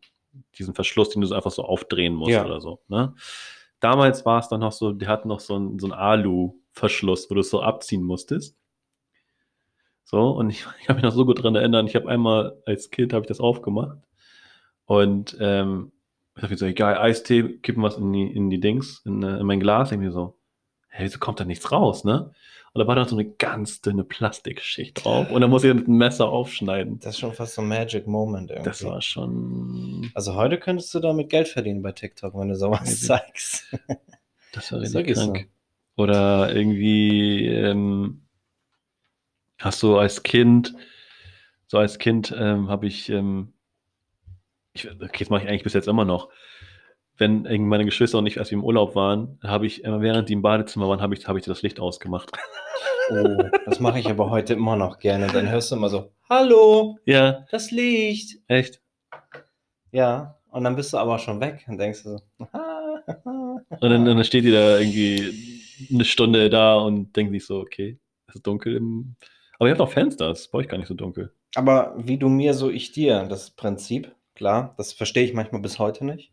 [0.59, 2.45] diesen Verschluss, den du so einfach so aufdrehen musst Ja.
[2.45, 2.81] oder so.
[2.89, 3.15] Ne?
[3.79, 7.35] Damals war es dann noch so, die hatten noch so einen, so einen Alu-Verschluss, wo
[7.35, 8.57] du es so abziehen musstest.
[10.05, 12.91] So, und ich, ich kann mich noch so gut dran erinnern, ich habe einmal als
[12.91, 13.99] Kind habe ich das aufgemacht
[14.87, 15.92] und ähm,
[16.37, 19.47] ich habe so, egal, Eistee, kippen was in die, in die Dings, in, äh, in
[19.47, 20.39] mein Glas, irgendwie so,
[20.89, 22.33] hey, wieso kommt da nichts raus, ne?
[22.75, 25.87] Und da war da so eine ganz dünne Plastikschicht drauf und dann muss ich mit
[25.87, 27.01] einem Messer aufschneiden.
[27.01, 28.71] Das ist schon fast so ein Magic Moment irgendwie.
[28.71, 33.03] Das war schon, Also heute könntest du damit Geld verdienen bei TikTok, wenn du sowas
[33.07, 33.77] zeigst.
[34.55, 35.33] das war richtig so.
[35.33, 35.51] krank.
[35.97, 38.23] Oder irgendwie ähm,
[39.59, 40.75] hast du als Kind,
[41.67, 43.53] so als Kind ähm, habe ich, ähm,
[44.73, 46.31] ich, okay, das mache ich eigentlich bis jetzt immer noch.
[47.19, 50.33] Wenn meine Geschwister und ich, als wir im Urlaub waren, habe ich immer während die
[50.33, 52.31] im Badezimmer waren, habe ich, habe ich das Licht ausgemacht.
[53.11, 55.27] Oh, das mache ich aber heute immer noch gerne.
[55.27, 58.39] Dann hörst du immer so, hallo, ja, das Licht.
[58.49, 58.81] echt.
[59.91, 62.21] Ja, und dann bist du aber schon weg und denkst du so,
[63.81, 65.61] Und dann, dann steht die da irgendwie
[65.93, 67.99] eine Stunde da und denkt sich so, okay,
[68.29, 69.17] es ist dunkel im.
[69.59, 71.33] Aber ihr habt auch Fenster, das bei euch gar nicht so dunkel.
[71.55, 75.79] Aber wie du mir, so ich dir, das Prinzip, klar, das verstehe ich manchmal bis
[75.79, 76.33] heute nicht.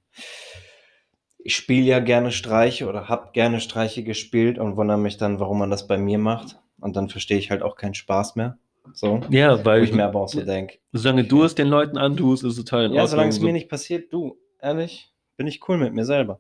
[1.38, 5.60] Ich spiele ja gerne Streiche oder habe gerne Streiche gespielt und wundere mich dann, warum
[5.60, 6.60] man das bei mir macht.
[6.80, 8.58] Und dann verstehe ich halt auch keinen Spaß mehr.
[8.94, 9.22] So.
[9.30, 10.80] Ja, Wo weil ich mir aber auch so denke.
[10.92, 13.08] solange du es den Leuten antust, ist es total in Ja, Ordnung.
[13.12, 16.40] solange es mir nicht passiert, du, ehrlich, bin ich cool mit mir selber.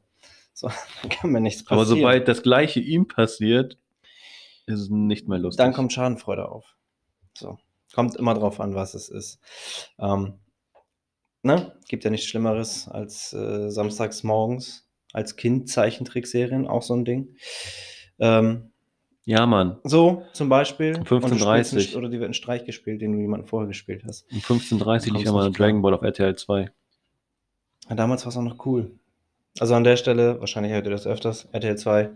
[0.53, 0.67] So,
[1.01, 1.99] dann kann mir nichts aber passieren.
[1.99, 3.77] sobald das Gleiche ihm passiert,
[4.65, 5.63] ist es nicht mehr lustig.
[5.63, 6.75] dann kommt Schadenfreude auf.
[7.37, 7.57] So.
[7.93, 9.39] Kommt immer drauf an, was es ist.
[9.99, 10.35] Ähm,
[11.43, 11.73] ne?
[11.87, 17.35] Gibt ja nichts Schlimmeres als äh, samstags morgens als Kind Zeichentrickserien, auch so ein Ding.
[18.19, 18.71] Ähm,
[19.25, 19.77] Ja, Mann.
[19.83, 20.95] so, zum Beispiel.
[20.95, 21.87] Um Und du spielst 15:30.
[21.89, 24.31] einen- Oder die wird einen Streich gespielt, den du jemanden vorher gespielt hast.
[24.31, 25.51] Um 15.30 Uhr lief Kommst ja mal.
[25.51, 26.69] Dragon Ball auf RTL 2.
[27.89, 28.91] Ja, damals war es auch noch cool.
[29.59, 32.11] Also an der Stelle, wahrscheinlich hört ihr das öfters, RTL 2.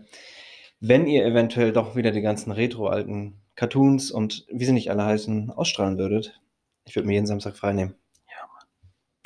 [0.80, 5.50] Wenn ihr eventuell doch wieder die ganzen retro-alten Cartoons und wie sie nicht alle heißen,
[5.50, 6.40] ausstrahlen würdet,
[6.84, 7.94] ich würde mir jeden Samstag frei nehmen.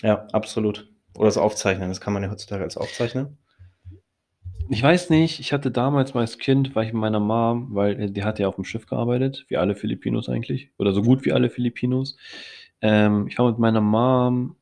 [0.02, 0.90] Ja, absolut.
[1.16, 3.38] Oder das Aufzeichnen, das kann man ja heutzutage als Aufzeichnen.
[4.70, 8.00] Ich weiß nicht, ich hatte damals mal als Kind, war ich mit meiner Mom, weil
[8.00, 11.24] äh, die hat ja auf dem Schiff gearbeitet, wie alle Filipinos eigentlich, oder so gut
[11.24, 12.16] wie alle Filipinos.
[12.82, 14.56] Ähm, ich war mit meiner Mom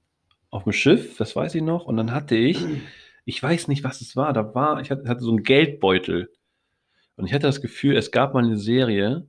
[0.51, 2.65] auf dem Schiff, das weiß ich noch, und dann hatte ich,
[3.25, 6.33] ich weiß nicht, was es war, da war, ich hatte, hatte so einen Geldbeutel.
[7.17, 9.29] Und ich hatte das Gefühl, es gab mal eine Serie,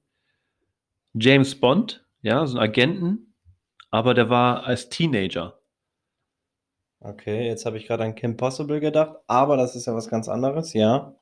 [1.13, 3.33] James Bond, ja, so einen Agenten,
[3.89, 5.59] aber der war als Teenager.
[6.99, 10.27] Okay, jetzt habe ich gerade an Kim Possible gedacht, aber das ist ja was ganz
[10.27, 11.13] anderes, ja.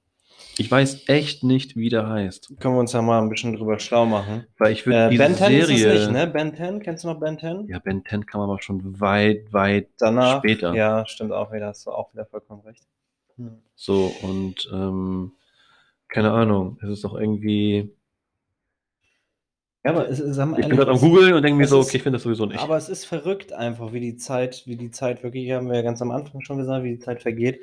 [0.58, 2.54] Ich weiß echt nicht, wie der heißt.
[2.60, 4.46] Können wir uns ja mal ein bisschen drüber schlau machen.
[4.58, 5.88] Weil ich würde Äh, diese ben 10 ist Serie.
[5.94, 6.28] es nicht, ne?
[6.28, 7.68] Ben 10, kennst du noch Ben 10?
[7.68, 10.40] Ja, Ben 10 kam aber schon weit, weit Danach.
[10.40, 10.74] später.
[10.74, 12.84] Ja, stimmt auch wieder, hast du auch wieder vollkommen recht.
[13.38, 13.62] Hm.
[13.76, 15.34] So, und ähm,
[16.10, 17.95] keine Ahnung, es ist doch irgendwie.
[19.86, 21.80] Ja, aber es ist am Ich bin gerade am Google und denke mir es so,
[21.80, 22.60] okay, ich finde das sowieso nicht.
[22.60, 25.84] Aber es ist verrückt einfach, wie die Zeit, wie die Zeit wirklich, haben wir ja
[25.84, 27.62] ganz am Anfang schon gesagt, wie die Zeit vergeht.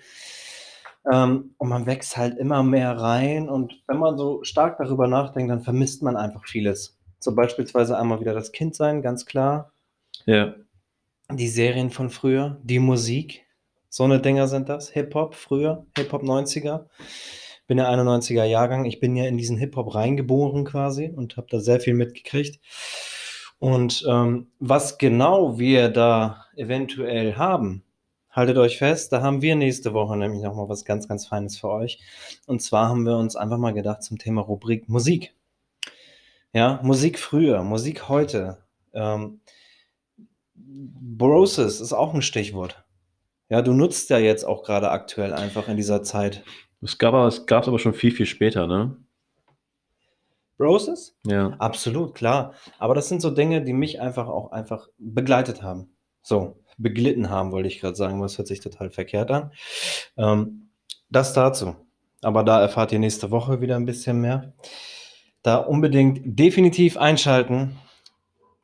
[1.13, 5.51] Ähm, und man wächst halt immer mehr rein und wenn man so stark darüber nachdenkt,
[5.51, 6.97] dann vermisst man einfach vieles.
[7.19, 9.73] So beispielsweise einmal wieder das Kindsein, ganz klar.
[10.27, 10.55] ja.
[11.31, 13.47] Die Serien von früher, die Musik,
[13.89, 14.91] so eine Dinger sind das.
[14.91, 16.85] Hip-Hop früher, Hip-Hop 90er.
[17.67, 18.85] Bin ja 91er Jahrgang.
[18.85, 22.61] Ich bin ja in diesen Hip-Hop reingeboren quasi und habe da sehr viel mitgekriegt.
[23.59, 27.85] Und ähm, was genau wir da eventuell haben,
[28.33, 31.69] haltet euch fest, da haben wir nächste Woche nämlich nochmal was ganz, ganz Feines für
[31.69, 32.01] euch.
[32.47, 35.35] Und zwar haben wir uns einfach mal gedacht zum Thema Rubrik Musik.
[36.53, 38.59] Ja, Musik früher, Musik heute.
[38.93, 39.41] Ähm,
[40.55, 42.85] Brosis ist auch ein Stichwort.
[43.49, 46.43] Ja, du nutzt ja jetzt auch gerade aktuell einfach in dieser Zeit.
[46.83, 48.97] Es gab es gab's aber schon viel, viel später, ne?
[50.59, 51.17] Brosis?
[51.27, 51.55] Ja.
[51.59, 52.55] Absolut, klar.
[52.79, 55.97] Aber das sind so Dinge, die mich einfach auch einfach begleitet haben.
[56.23, 58.21] So, beglitten haben, wollte ich gerade sagen.
[58.21, 59.53] Was hört sich total verkehrt an.
[60.17, 60.69] Ähm,
[61.11, 61.77] das dazu.
[62.23, 64.53] Aber da erfahrt ihr nächste Woche wieder ein bisschen mehr.
[65.43, 67.77] Da unbedingt definitiv einschalten.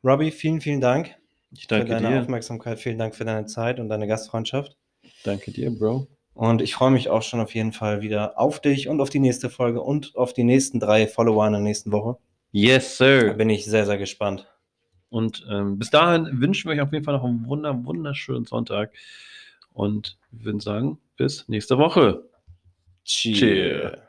[0.03, 1.15] Robbie, vielen, vielen Dank
[1.51, 2.21] Ich für danke deine dir.
[2.21, 2.79] Aufmerksamkeit.
[2.79, 4.77] Vielen Dank für deine Zeit und deine Gastfreundschaft.
[5.25, 6.07] Danke dir, Bro.
[6.39, 9.19] Und ich freue mich auch schon auf jeden Fall wieder auf dich und auf die
[9.19, 12.15] nächste Folge und auf die nächsten drei Follower in der nächsten Woche.
[12.53, 13.33] Yes, Da sir.
[13.33, 14.47] bin ich sehr, sehr gespannt.
[15.09, 18.93] Und ähm, bis dahin wünschen wir euch auf jeden Fall noch einen wunder, wunderschönen Sonntag.
[19.73, 22.23] Und wir würden sagen, bis nächste Woche.
[23.03, 23.99] Cheers.